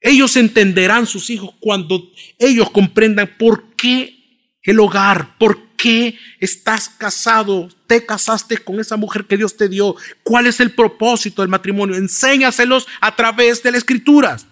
Ellos 0.00 0.36
entenderán 0.36 1.06
sus 1.06 1.30
hijos 1.30 1.54
cuando 1.60 2.00
ellos 2.38 2.70
comprendan 2.70 3.36
por 3.38 3.74
qué 3.74 4.16
el 4.62 4.80
hogar, 4.80 5.36
por 5.38 5.76
qué 5.76 6.18
estás 6.40 6.88
casado, 6.88 7.68
te 7.86 8.04
casaste 8.04 8.58
con 8.58 8.80
esa 8.80 8.96
mujer 8.96 9.26
que 9.26 9.36
Dios 9.36 9.56
te 9.56 9.68
dio, 9.68 9.94
cuál 10.22 10.46
es 10.46 10.60
el 10.60 10.72
propósito 10.72 11.42
del 11.42 11.48
matrimonio. 11.48 11.96
Enséñaselos 11.96 12.86
a 13.00 13.14
través 13.14 13.62
de 13.62 13.70
las 13.70 13.78
escrituras. 13.78 14.46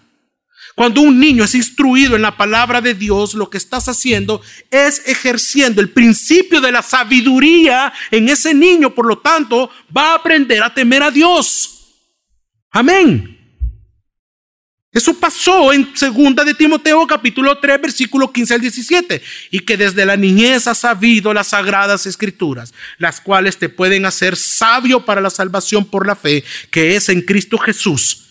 Cuando 0.75 0.99
un 0.99 1.17
niño 1.21 1.45
es 1.45 1.55
instruido 1.55 2.17
en 2.17 2.21
la 2.21 2.35
palabra 2.35 2.81
de 2.81 2.93
Dios, 2.93 3.33
lo 3.33 3.49
que 3.49 3.57
estás 3.57 3.87
haciendo 3.87 4.41
es 4.69 5.01
ejerciendo 5.07 5.79
el 5.79 5.89
principio 5.89 6.59
de 6.59 6.73
la 6.73 6.81
sabiduría 6.81 7.93
en 8.11 8.27
ese 8.27 8.53
niño. 8.53 8.93
Por 8.93 9.07
lo 9.07 9.17
tanto, 9.19 9.69
va 9.95 10.11
a 10.11 10.15
aprender 10.15 10.61
a 10.61 10.73
temer 10.73 11.01
a 11.01 11.11
Dios. 11.11 11.93
Amén. 12.71 13.31
Eso 14.91 15.13
pasó 15.13 15.71
en 15.71 15.95
segunda 15.95 16.43
de 16.43 16.53
Timoteo 16.53 17.05
capítulo 17.05 17.57
3 17.57 17.81
versículo 17.81 18.31
15 18.31 18.53
al 18.53 18.61
17 18.61 19.21
y 19.51 19.59
que 19.59 19.75
desde 19.75 20.05
la 20.05 20.15
niñez 20.15 20.67
has 20.67 20.77
sabido 20.77 21.33
las 21.33 21.47
sagradas 21.47 22.05
escrituras, 22.05 22.73
las 22.97 23.19
cuales 23.19 23.57
te 23.57 23.67
pueden 23.67 24.05
hacer 24.05 24.37
sabio 24.37 25.03
para 25.03 25.19
la 25.19 25.29
salvación 25.29 25.83
por 25.83 26.07
la 26.07 26.15
fe 26.15 26.45
que 26.71 26.95
es 26.95 27.09
en 27.09 27.21
Cristo 27.21 27.57
Jesús. 27.57 28.24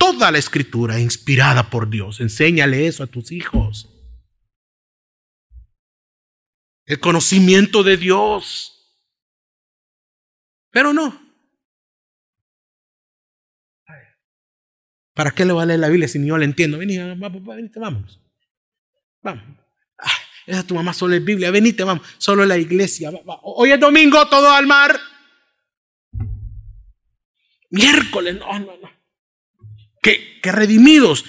Toda 0.00 0.30
la 0.30 0.38
escritura 0.38 0.98
inspirada 0.98 1.68
por 1.68 1.90
Dios, 1.90 2.20
enséñale 2.20 2.86
eso 2.86 3.02
a 3.02 3.06
tus 3.06 3.30
hijos. 3.30 3.86
El 6.86 6.98
conocimiento 6.98 7.82
de 7.82 7.98
Dios. 7.98 8.78
Pero 10.70 10.94
no, 10.94 11.20
¿Para 15.20 15.32
qué 15.32 15.44
le 15.44 15.52
va 15.52 15.64
a 15.64 15.66
leer 15.66 15.80
la 15.80 15.88
Biblia 15.88 16.08
si 16.08 16.18
ni 16.18 16.28
yo 16.28 16.38
la 16.38 16.46
entiendo? 16.46 16.78
Vení, 16.78 16.96
venite, 16.96 17.78
vámonos. 17.78 18.18
Vamos. 19.20 19.44
Ah, 19.98 20.08
esa 20.46 20.66
tu 20.66 20.74
mamá 20.74 20.94
solo 20.94 21.14
es 21.14 21.22
Biblia. 21.22 21.50
Venite, 21.50 21.84
vamos. 21.84 22.06
Solo 22.16 22.46
la 22.46 22.56
iglesia. 22.56 23.10
Hoy 23.42 23.70
es 23.70 23.78
domingo, 23.78 24.26
todo 24.28 24.50
al 24.50 24.66
mar. 24.66 24.98
Miércoles, 27.68 28.38
no, 28.38 28.58
no, 28.60 28.78
no. 28.78 28.99
Que, 30.00 30.40
redimidos. 30.42 31.24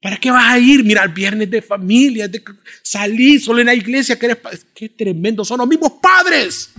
¿Para 0.00 0.18
qué 0.18 0.30
vas 0.30 0.52
a 0.52 0.58
ir? 0.58 0.84
Mira, 0.84 1.02
el 1.02 1.12
viernes 1.12 1.50
de 1.50 1.62
familia, 1.62 2.28
de 2.28 2.42
salir 2.82 3.40
solo 3.40 3.60
en 3.60 3.66
la 3.66 3.74
iglesia. 3.74 4.18
Qué 4.18 4.88
tremendo, 4.90 5.44
son 5.44 5.58
los 5.58 5.68
mismos 5.68 5.92
padres. 6.00 6.70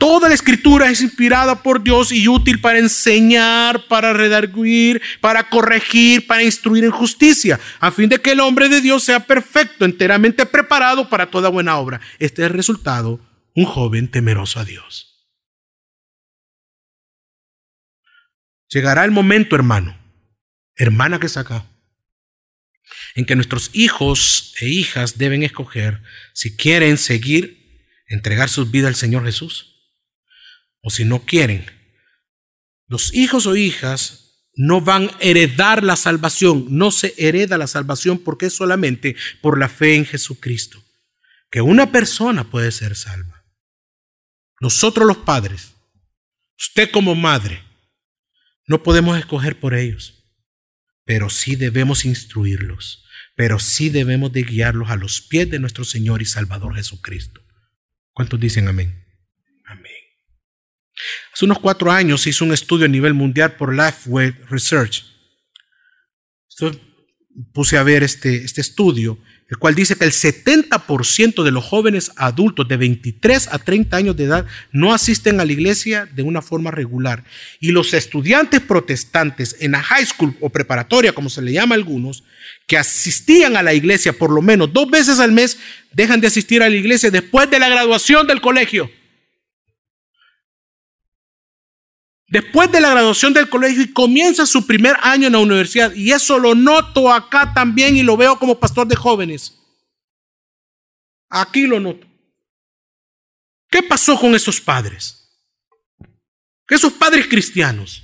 Toda 0.00 0.30
la 0.30 0.34
escritura 0.34 0.88
es 0.88 1.02
inspirada 1.02 1.62
por 1.62 1.82
Dios 1.82 2.10
y 2.10 2.26
útil 2.26 2.58
para 2.58 2.78
enseñar, 2.78 3.86
para 3.86 4.14
redarguir, 4.14 5.02
para 5.20 5.50
corregir, 5.50 6.26
para 6.26 6.42
instruir 6.42 6.84
en 6.84 6.90
justicia, 6.90 7.60
a 7.80 7.90
fin 7.90 8.08
de 8.08 8.18
que 8.18 8.30
el 8.30 8.40
hombre 8.40 8.70
de 8.70 8.80
Dios 8.80 9.02
sea 9.02 9.20
perfecto, 9.20 9.84
enteramente 9.84 10.46
preparado 10.46 11.10
para 11.10 11.30
toda 11.30 11.50
buena 11.50 11.76
obra. 11.76 12.00
Este 12.18 12.40
es 12.40 12.46
el 12.46 12.54
resultado, 12.54 13.20
un 13.54 13.66
joven 13.66 14.10
temeroso 14.10 14.58
a 14.58 14.64
Dios. 14.64 15.09
Llegará 18.70 19.04
el 19.04 19.10
momento, 19.10 19.56
hermano, 19.56 19.98
hermana 20.76 21.18
que 21.18 21.26
está 21.26 21.40
acá, 21.40 21.66
en 23.14 23.24
que 23.26 23.34
nuestros 23.34 23.70
hijos 23.72 24.54
e 24.60 24.68
hijas 24.68 25.18
deben 25.18 25.42
escoger 25.42 26.02
si 26.34 26.56
quieren 26.56 26.96
seguir, 26.96 27.58
entregar 28.06 28.48
sus 28.48 28.70
vidas 28.70 28.88
al 28.88 28.94
Señor 28.94 29.24
Jesús 29.24 29.66
o 30.82 30.90
si 30.90 31.04
no 31.04 31.24
quieren, 31.26 31.66
los 32.86 33.12
hijos 33.12 33.46
o 33.46 33.56
hijas 33.56 34.48
no 34.54 34.80
van 34.80 35.08
a 35.08 35.16
heredar 35.20 35.82
la 35.82 35.96
salvación, 35.96 36.66
no 36.70 36.90
se 36.90 37.14
hereda 37.18 37.58
la 37.58 37.66
salvación 37.66 38.18
porque 38.18 38.46
es 38.46 38.54
solamente 38.54 39.16
por 39.40 39.58
la 39.58 39.68
fe 39.68 39.94
en 39.94 40.04
Jesucristo, 40.04 40.82
que 41.50 41.60
una 41.60 41.92
persona 41.92 42.44
puede 42.44 42.72
ser 42.72 42.96
salva. 42.96 43.44
Nosotros 44.60 45.06
los 45.06 45.18
padres, 45.18 45.74
usted 46.58 46.90
como 46.90 47.14
madre, 47.14 47.62
no 48.70 48.84
podemos 48.84 49.18
escoger 49.18 49.58
por 49.58 49.74
ellos, 49.74 50.30
pero 51.04 51.28
sí 51.28 51.56
debemos 51.56 52.04
instruirlos, 52.04 53.04
pero 53.34 53.58
sí 53.58 53.90
debemos 53.90 54.32
de 54.32 54.44
guiarlos 54.44 54.90
a 54.90 54.96
los 54.96 55.20
pies 55.22 55.50
de 55.50 55.58
nuestro 55.58 55.82
Señor 55.82 56.22
y 56.22 56.24
Salvador 56.24 56.76
Jesucristo. 56.76 57.40
¿Cuántos 58.12 58.38
dicen 58.38 58.68
amén? 58.68 59.04
Amén. 59.64 59.90
Hace 61.34 61.46
unos 61.46 61.58
cuatro 61.58 61.90
años 61.90 62.20
se 62.20 62.30
hizo 62.30 62.44
un 62.44 62.52
estudio 62.52 62.84
a 62.84 62.88
nivel 62.88 63.12
mundial 63.12 63.56
por 63.56 63.74
Lifeway 63.74 64.30
Research. 64.48 65.04
puse 67.52 67.76
a 67.76 67.82
ver 67.82 68.04
este, 68.04 68.44
este 68.44 68.60
estudio, 68.60 69.18
el 69.50 69.58
cual 69.58 69.74
dice 69.74 69.96
que 69.96 70.04
el 70.04 70.12
70% 70.12 71.42
de 71.42 71.50
los 71.50 71.64
jóvenes 71.64 72.12
adultos 72.16 72.68
de 72.68 72.76
23 72.76 73.48
a 73.52 73.58
30 73.58 73.96
años 73.96 74.16
de 74.16 74.24
edad 74.24 74.46
no 74.70 74.94
asisten 74.94 75.40
a 75.40 75.44
la 75.44 75.52
iglesia 75.52 76.08
de 76.14 76.22
una 76.22 76.40
forma 76.40 76.70
regular. 76.70 77.24
Y 77.58 77.72
los 77.72 77.92
estudiantes 77.92 78.60
protestantes 78.60 79.56
en 79.58 79.72
la 79.72 79.82
high 79.82 80.06
school 80.06 80.36
o 80.40 80.50
preparatoria, 80.50 81.12
como 81.12 81.28
se 81.28 81.42
le 81.42 81.52
llama 81.52 81.74
a 81.74 81.78
algunos, 81.78 82.22
que 82.66 82.78
asistían 82.78 83.56
a 83.56 83.62
la 83.62 83.74
iglesia 83.74 84.12
por 84.12 84.30
lo 84.30 84.40
menos 84.40 84.72
dos 84.72 84.88
veces 84.88 85.18
al 85.18 85.32
mes, 85.32 85.58
dejan 85.92 86.20
de 86.20 86.28
asistir 86.28 86.62
a 86.62 86.70
la 86.70 86.76
iglesia 86.76 87.10
después 87.10 87.50
de 87.50 87.58
la 87.58 87.68
graduación 87.68 88.28
del 88.28 88.40
colegio. 88.40 88.88
Después 92.30 92.70
de 92.72 92.80
la 92.80 92.90
graduación 92.90 93.34
del 93.34 93.50
colegio 93.50 93.82
y 93.82 93.92
comienza 93.92 94.46
su 94.46 94.66
primer 94.66 94.96
año 95.02 95.26
en 95.26 95.32
la 95.34 95.40
universidad. 95.40 95.92
Y 95.92 96.12
eso 96.12 96.38
lo 96.38 96.54
noto 96.54 97.12
acá 97.12 97.52
también 97.52 97.96
y 97.96 98.02
lo 98.02 98.16
veo 98.16 98.38
como 98.38 98.58
pastor 98.58 98.86
de 98.86 98.96
jóvenes. 98.96 99.58
Aquí 101.28 101.66
lo 101.66 101.78
noto. 101.78 102.06
¿Qué 103.68 103.82
pasó 103.82 104.18
con 104.18 104.34
esos 104.34 104.60
padres? 104.60 105.28
Esos 106.68 106.92
padres 106.92 107.26
cristianos. 107.26 108.02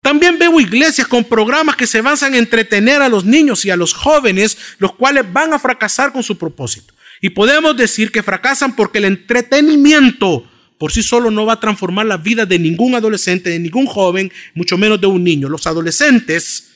También 0.00 0.38
veo 0.38 0.60
iglesias 0.60 1.08
con 1.08 1.24
programas 1.24 1.76
que 1.76 1.86
se 1.86 2.02
basan 2.02 2.34
en 2.34 2.40
entretener 2.40 3.02
a 3.02 3.08
los 3.08 3.24
niños 3.24 3.64
y 3.64 3.70
a 3.70 3.76
los 3.76 3.94
jóvenes, 3.94 4.58
los 4.78 4.94
cuales 4.94 5.32
van 5.32 5.54
a 5.54 5.58
fracasar 5.58 6.12
con 6.12 6.22
su 6.22 6.36
propósito. 6.36 6.94
Y 7.20 7.30
podemos 7.30 7.76
decir 7.76 8.12
que 8.12 8.22
fracasan 8.22 8.76
porque 8.76 8.98
el 8.98 9.06
entretenimiento 9.06 10.48
por 10.84 10.92
sí 10.92 11.02
solo 11.02 11.30
no 11.30 11.46
va 11.46 11.54
a 11.54 11.60
transformar 11.60 12.04
la 12.04 12.18
vida 12.18 12.44
de 12.44 12.58
ningún 12.58 12.94
adolescente, 12.94 13.48
de 13.48 13.58
ningún 13.58 13.86
joven, 13.86 14.30
mucho 14.54 14.76
menos 14.76 15.00
de 15.00 15.06
un 15.06 15.24
niño. 15.24 15.48
Los 15.48 15.66
adolescentes, 15.66 16.74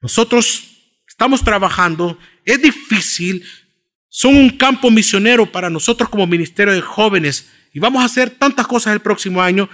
nosotros 0.00 0.64
estamos 1.06 1.44
trabajando, 1.44 2.18
es 2.44 2.60
difícil, 2.60 3.44
son 4.08 4.34
un 4.34 4.50
campo 4.50 4.90
misionero 4.90 5.46
para 5.46 5.70
nosotros 5.70 6.08
como 6.08 6.26
Ministerio 6.26 6.74
de 6.74 6.80
Jóvenes 6.80 7.48
y 7.72 7.78
vamos 7.78 8.02
a 8.02 8.06
hacer 8.06 8.30
tantas 8.30 8.66
cosas 8.66 8.94
el 8.94 9.00
próximo 9.00 9.40
año. 9.40 9.70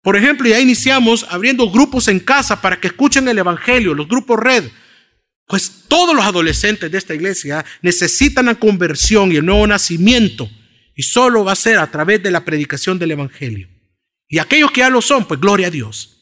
Por 0.00 0.16
ejemplo, 0.16 0.48
ya 0.48 0.58
iniciamos 0.58 1.26
abriendo 1.28 1.70
grupos 1.70 2.08
en 2.08 2.20
casa 2.20 2.62
para 2.62 2.80
que 2.80 2.86
escuchen 2.86 3.28
el 3.28 3.36
Evangelio, 3.36 3.92
los 3.92 4.08
grupos 4.08 4.40
red. 4.40 4.64
Pues 5.46 5.84
todos 5.88 6.16
los 6.16 6.24
adolescentes 6.24 6.90
de 6.90 6.96
esta 6.96 7.14
iglesia 7.14 7.66
necesitan 7.82 8.46
la 8.46 8.54
conversión 8.54 9.30
y 9.30 9.36
el 9.36 9.44
nuevo 9.44 9.66
nacimiento. 9.66 10.48
Y 10.94 11.02
solo 11.02 11.44
va 11.44 11.52
a 11.52 11.56
ser 11.56 11.78
a 11.78 11.90
través 11.90 12.22
de 12.22 12.30
la 12.30 12.44
predicación 12.44 12.98
del 12.98 13.12
Evangelio. 13.12 13.68
Y 14.28 14.38
aquellos 14.38 14.70
que 14.70 14.80
ya 14.80 14.90
lo 14.90 15.02
son, 15.02 15.26
pues 15.26 15.40
gloria 15.40 15.68
a 15.68 15.70
Dios. 15.70 16.12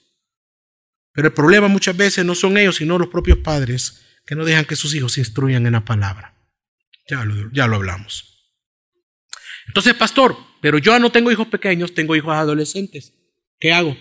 Pero 1.12 1.28
el 1.28 1.34
problema 1.34 1.68
muchas 1.68 1.96
veces 1.96 2.24
no 2.24 2.34
son 2.34 2.56
ellos, 2.56 2.76
sino 2.76 2.98
los 2.98 3.08
propios 3.08 3.38
padres 3.38 4.02
que 4.26 4.34
no 4.34 4.44
dejan 4.44 4.64
que 4.64 4.76
sus 4.76 4.94
hijos 4.94 5.12
se 5.12 5.20
instruyan 5.20 5.66
en 5.66 5.72
la 5.72 5.84
palabra. 5.84 6.34
Ya 7.08 7.24
lo, 7.24 7.50
ya 7.52 7.66
lo 7.66 7.76
hablamos. 7.76 8.52
Entonces, 9.66 9.94
pastor, 9.94 10.36
pero 10.60 10.78
yo 10.78 10.98
no 10.98 11.10
tengo 11.10 11.30
hijos 11.30 11.48
pequeños, 11.48 11.94
tengo 11.94 12.14
hijos 12.16 12.34
adolescentes. 12.34 13.12
¿Qué 13.58 13.72
hago? 13.72 13.96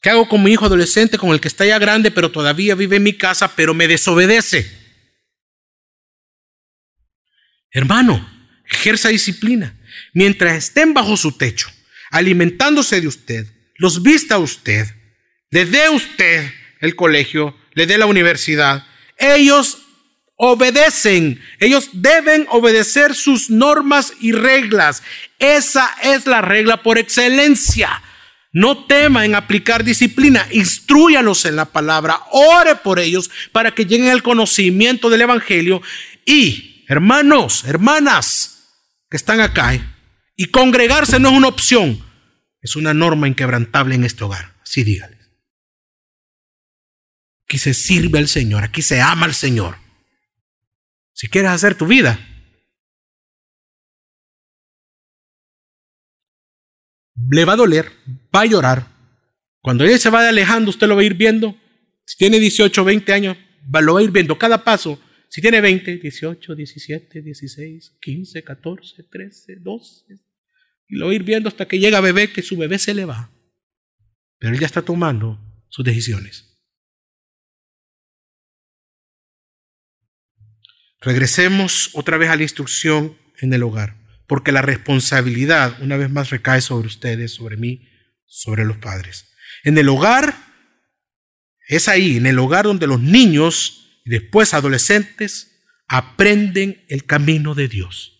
¿Qué 0.00 0.10
hago 0.10 0.28
con 0.28 0.42
mi 0.42 0.52
hijo 0.52 0.66
adolescente, 0.66 1.18
con 1.18 1.30
el 1.30 1.40
que 1.40 1.48
está 1.48 1.66
ya 1.66 1.78
grande, 1.78 2.10
pero 2.10 2.30
todavía 2.30 2.74
vive 2.74 2.96
en 2.96 3.02
mi 3.02 3.14
casa, 3.14 3.54
pero 3.56 3.74
me 3.74 3.88
desobedece? 3.88 4.77
Hermano, 7.70 8.28
ejerza 8.70 9.08
disciplina. 9.08 9.74
Mientras 10.12 10.56
estén 10.56 10.94
bajo 10.94 11.16
su 11.16 11.32
techo, 11.32 11.68
alimentándose 12.10 13.00
de 13.00 13.08
usted, 13.08 13.46
los 13.76 14.02
vista 14.02 14.38
usted, 14.38 14.86
le 15.50 15.64
dé 15.64 15.88
usted 15.88 16.50
el 16.80 16.96
colegio, 16.96 17.56
le 17.74 17.86
dé 17.86 17.98
la 17.98 18.06
universidad, 18.06 18.86
ellos 19.16 19.78
obedecen. 20.38 21.40
Ellos 21.58 21.90
deben 21.92 22.46
obedecer 22.50 23.14
sus 23.14 23.50
normas 23.50 24.14
y 24.20 24.32
reglas. 24.32 25.02
Esa 25.38 25.90
es 26.02 26.26
la 26.26 26.40
regla 26.40 26.82
por 26.82 26.96
excelencia. 26.96 28.02
No 28.52 28.86
tema 28.86 29.26
en 29.26 29.34
aplicar 29.34 29.84
disciplina, 29.84 30.46
instruyalos 30.50 31.44
en 31.44 31.54
la 31.54 31.66
palabra, 31.66 32.22
ore 32.30 32.76
por 32.76 32.98
ellos 32.98 33.30
para 33.52 33.72
que 33.72 33.84
lleguen 33.84 34.08
al 34.08 34.22
conocimiento 34.22 35.10
del 35.10 35.20
Evangelio. 35.20 35.82
Y, 36.24 36.77
hermanos, 36.88 37.64
hermanas 37.64 38.56
que 39.08 39.16
están 39.16 39.40
acá, 39.40 39.74
¿eh? 39.74 39.94
y 40.34 40.46
congregarse 40.46 41.20
no 41.20 41.30
es 41.30 41.36
una 41.36 41.48
opción, 41.48 42.04
es 42.60 42.74
una 42.74 42.92
norma 42.94 43.28
inquebrantable 43.28 43.94
en 43.94 44.04
este 44.04 44.24
hogar. 44.24 44.56
Así 44.62 44.82
dígales. 44.82 45.30
Aquí 47.44 47.58
se 47.58 47.72
sirve 47.74 48.18
al 48.18 48.28
Señor, 48.28 48.64
aquí 48.64 48.82
se 48.82 49.00
ama 49.00 49.26
al 49.26 49.34
Señor. 49.34 49.76
Si 51.12 51.28
quieres 51.28 51.50
hacer 51.50 51.74
tu 51.74 51.86
vida, 51.86 52.18
le 57.30 57.44
va 57.44 57.54
a 57.54 57.56
doler, 57.56 57.92
va 58.34 58.42
a 58.42 58.46
llorar. 58.46 58.86
Cuando 59.60 59.84
él 59.84 59.98
se 59.98 60.10
vaya 60.10 60.28
alejando, 60.28 60.70
usted 60.70 60.86
lo 60.86 60.94
va 60.94 61.02
a 61.02 61.04
ir 61.04 61.14
viendo. 61.14 61.56
Si 62.04 62.16
tiene 62.16 62.38
18, 62.38 62.84
20 62.84 63.12
años, 63.12 63.36
lo 63.70 63.94
va 63.94 64.00
a 64.00 64.02
ir 64.02 64.10
viendo 64.10 64.38
cada 64.38 64.64
paso. 64.64 65.00
Si 65.28 65.40
tiene 65.40 65.60
20, 65.60 65.98
18, 65.98 66.54
17, 66.54 67.22
16, 67.22 67.98
15, 68.00 68.44
14, 68.44 69.02
13, 69.04 69.56
12. 69.56 70.18
Y 70.88 70.96
lo 70.96 71.12
ir 71.12 71.22
viendo 71.22 71.48
hasta 71.48 71.68
que 71.68 71.78
llega 71.78 72.00
bebé, 72.00 72.32
que 72.32 72.42
su 72.42 72.56
bebé 72.56 72.78
se 72.78 72.94
le 72.94 73.04
va. 73.04 73.30
Pero 74.38 74.54
él 74.54 74.60
ya 74.60 74.66
está 74.66 74.82
tomando 74.82 75.38
sus 75.68 75.84
decisiones. 75.84 76.44
Regresemos 81.00 81.90
otra 81.94 82.16
vez 82.16 82.30
a 82.30 82.36
la 82.36 82.42
instrucción 82.42 83.16
en 83.40 83.52
el 83.52 83.62
hogar 83.62 83.98
porque 84.28 84.52
la 84.52 84.62
responsabilidad 84.62 85.80
una 85.80 85.96
vez 85.96 86.10
más 86.10 86.30
recae 86.30 86.60
sobre 86.60 86.86
ustedes, 86.86 87.32
sobre 87.32 87.56
mí, 87.56 87.88
sobre 88.26 88.64
los 88.64 88.76
padres. 88.76 89.32
En 89.64 89.78
el 89.78 89.88
hogar, 89.88 90.36
es 91.66 91.88
ahí, 91.88 92.18
en 92.18 92.26
el 92.26 92.38
hogar 92.38 92.66
donde 92.66 92.86
los 92.86 93.00
niños 93.00 93.87
después 94.08 94.54
adolescentes 94.54 95.62
aprenden 95.86 96.84
el 96.88 97.04
camino 97.04 97.54
de 97.54 97.68
Dios. 97.68 98.18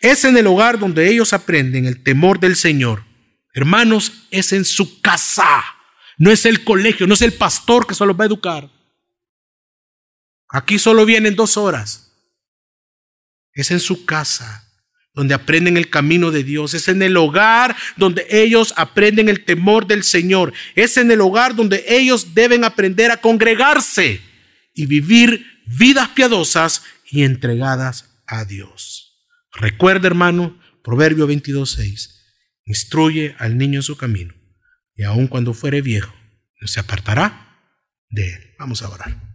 Es 0.00 0.24
en 0.24 0.36
el 0.36 0.46
hogar 0.46 0.78
donde 0.78 1.10
ellos 1.10 1.32
aprenden 1.32 1.86
el 1.86 2.02
temor 2.02 2.40
del 2.40 2.56
Señor. 2.56 3.04
Hermanos, 3.52 4.26
es 4.30 4.52
en 4.52 4.64
su 4.64 5.00
casa, 5.00 5.64
no 6.18 6.30
es 6.30 6.46
el 6.46 6.64
colegio, 6.64 7.06
no 7.06 7.14
es 7.14 7.22
el 7.22 7.32
pastor 7.32 7.86
que 7.86 7.94
solo 7.94 8.16
va 8.16 8.24
a 8.24 8.28
educar. 8.28 8.70
Aquí 10.48 10.78
solo 10.78 11.04
vienen 11.04 11.36
dos 11.36 11.56
horas. 11.56 12.12
Es 13.52 13.70
en 13.70 13.80
su 13.80 14.04
casa 14.04 14.62
donde 15.14 15.34
aprenden 15.34 15.78
el 15.78 15.88
camino 15.88 16.30
de 16.30 16.44
Dios. 16.44 16.74
Es 16.74 16.88
en 16.88 17.02
el 17.02 17.16
hogar 17.16 17.74
donde 17.96 18.26
ellos 18.30 18.74
aprenden 18.76 19.28
el 19.28 19.44
temor 19.44 19.86
del 19.86 20.04
Señor. 20.04 20.52
Es 20.74 20.98
en 20.98 21.10
el 21.10 21.22
hogar 21.22 21.56
donde 21.56 21.84
ellos 21.88 22.34
deben 22.34 22.64
aprender 22.64 23.10
a 23.10 23.16
congregarse 23.16 24.20
y 24.76 24.86
vivir 24.86 25.44
vidas 25.66 26.10
piadosas 26.10 26.84
y 27.10 27.24
entregadas 27.24 28.20
a 28.26 28.44
Dios. 28.44 29.26
Recuerda, 29.52 30.06
hermano, 30.06 30.60
Proverbio 30.84 31.26
22.6. 31.26 32.14
Instruye 32.66 33.34
al 33.38 33.58
niño 33.58 33.80
en 33.80 33.82
su 33.82 33.96
camino 33.96 34.34
y 34.94 35.02
aun 35.02 35.26
cuando 35.26 35.54
fuere 35.54 35.82
viejo, 35.82 36.14
no 36.60 36.68
se 36.68 36.80
apartará 36.80 37.58
de 38.10 38.34
él. 38.34 38.54
Vamos 38.58 38.82
a 38.82 38.88
orar. 38.88 39.25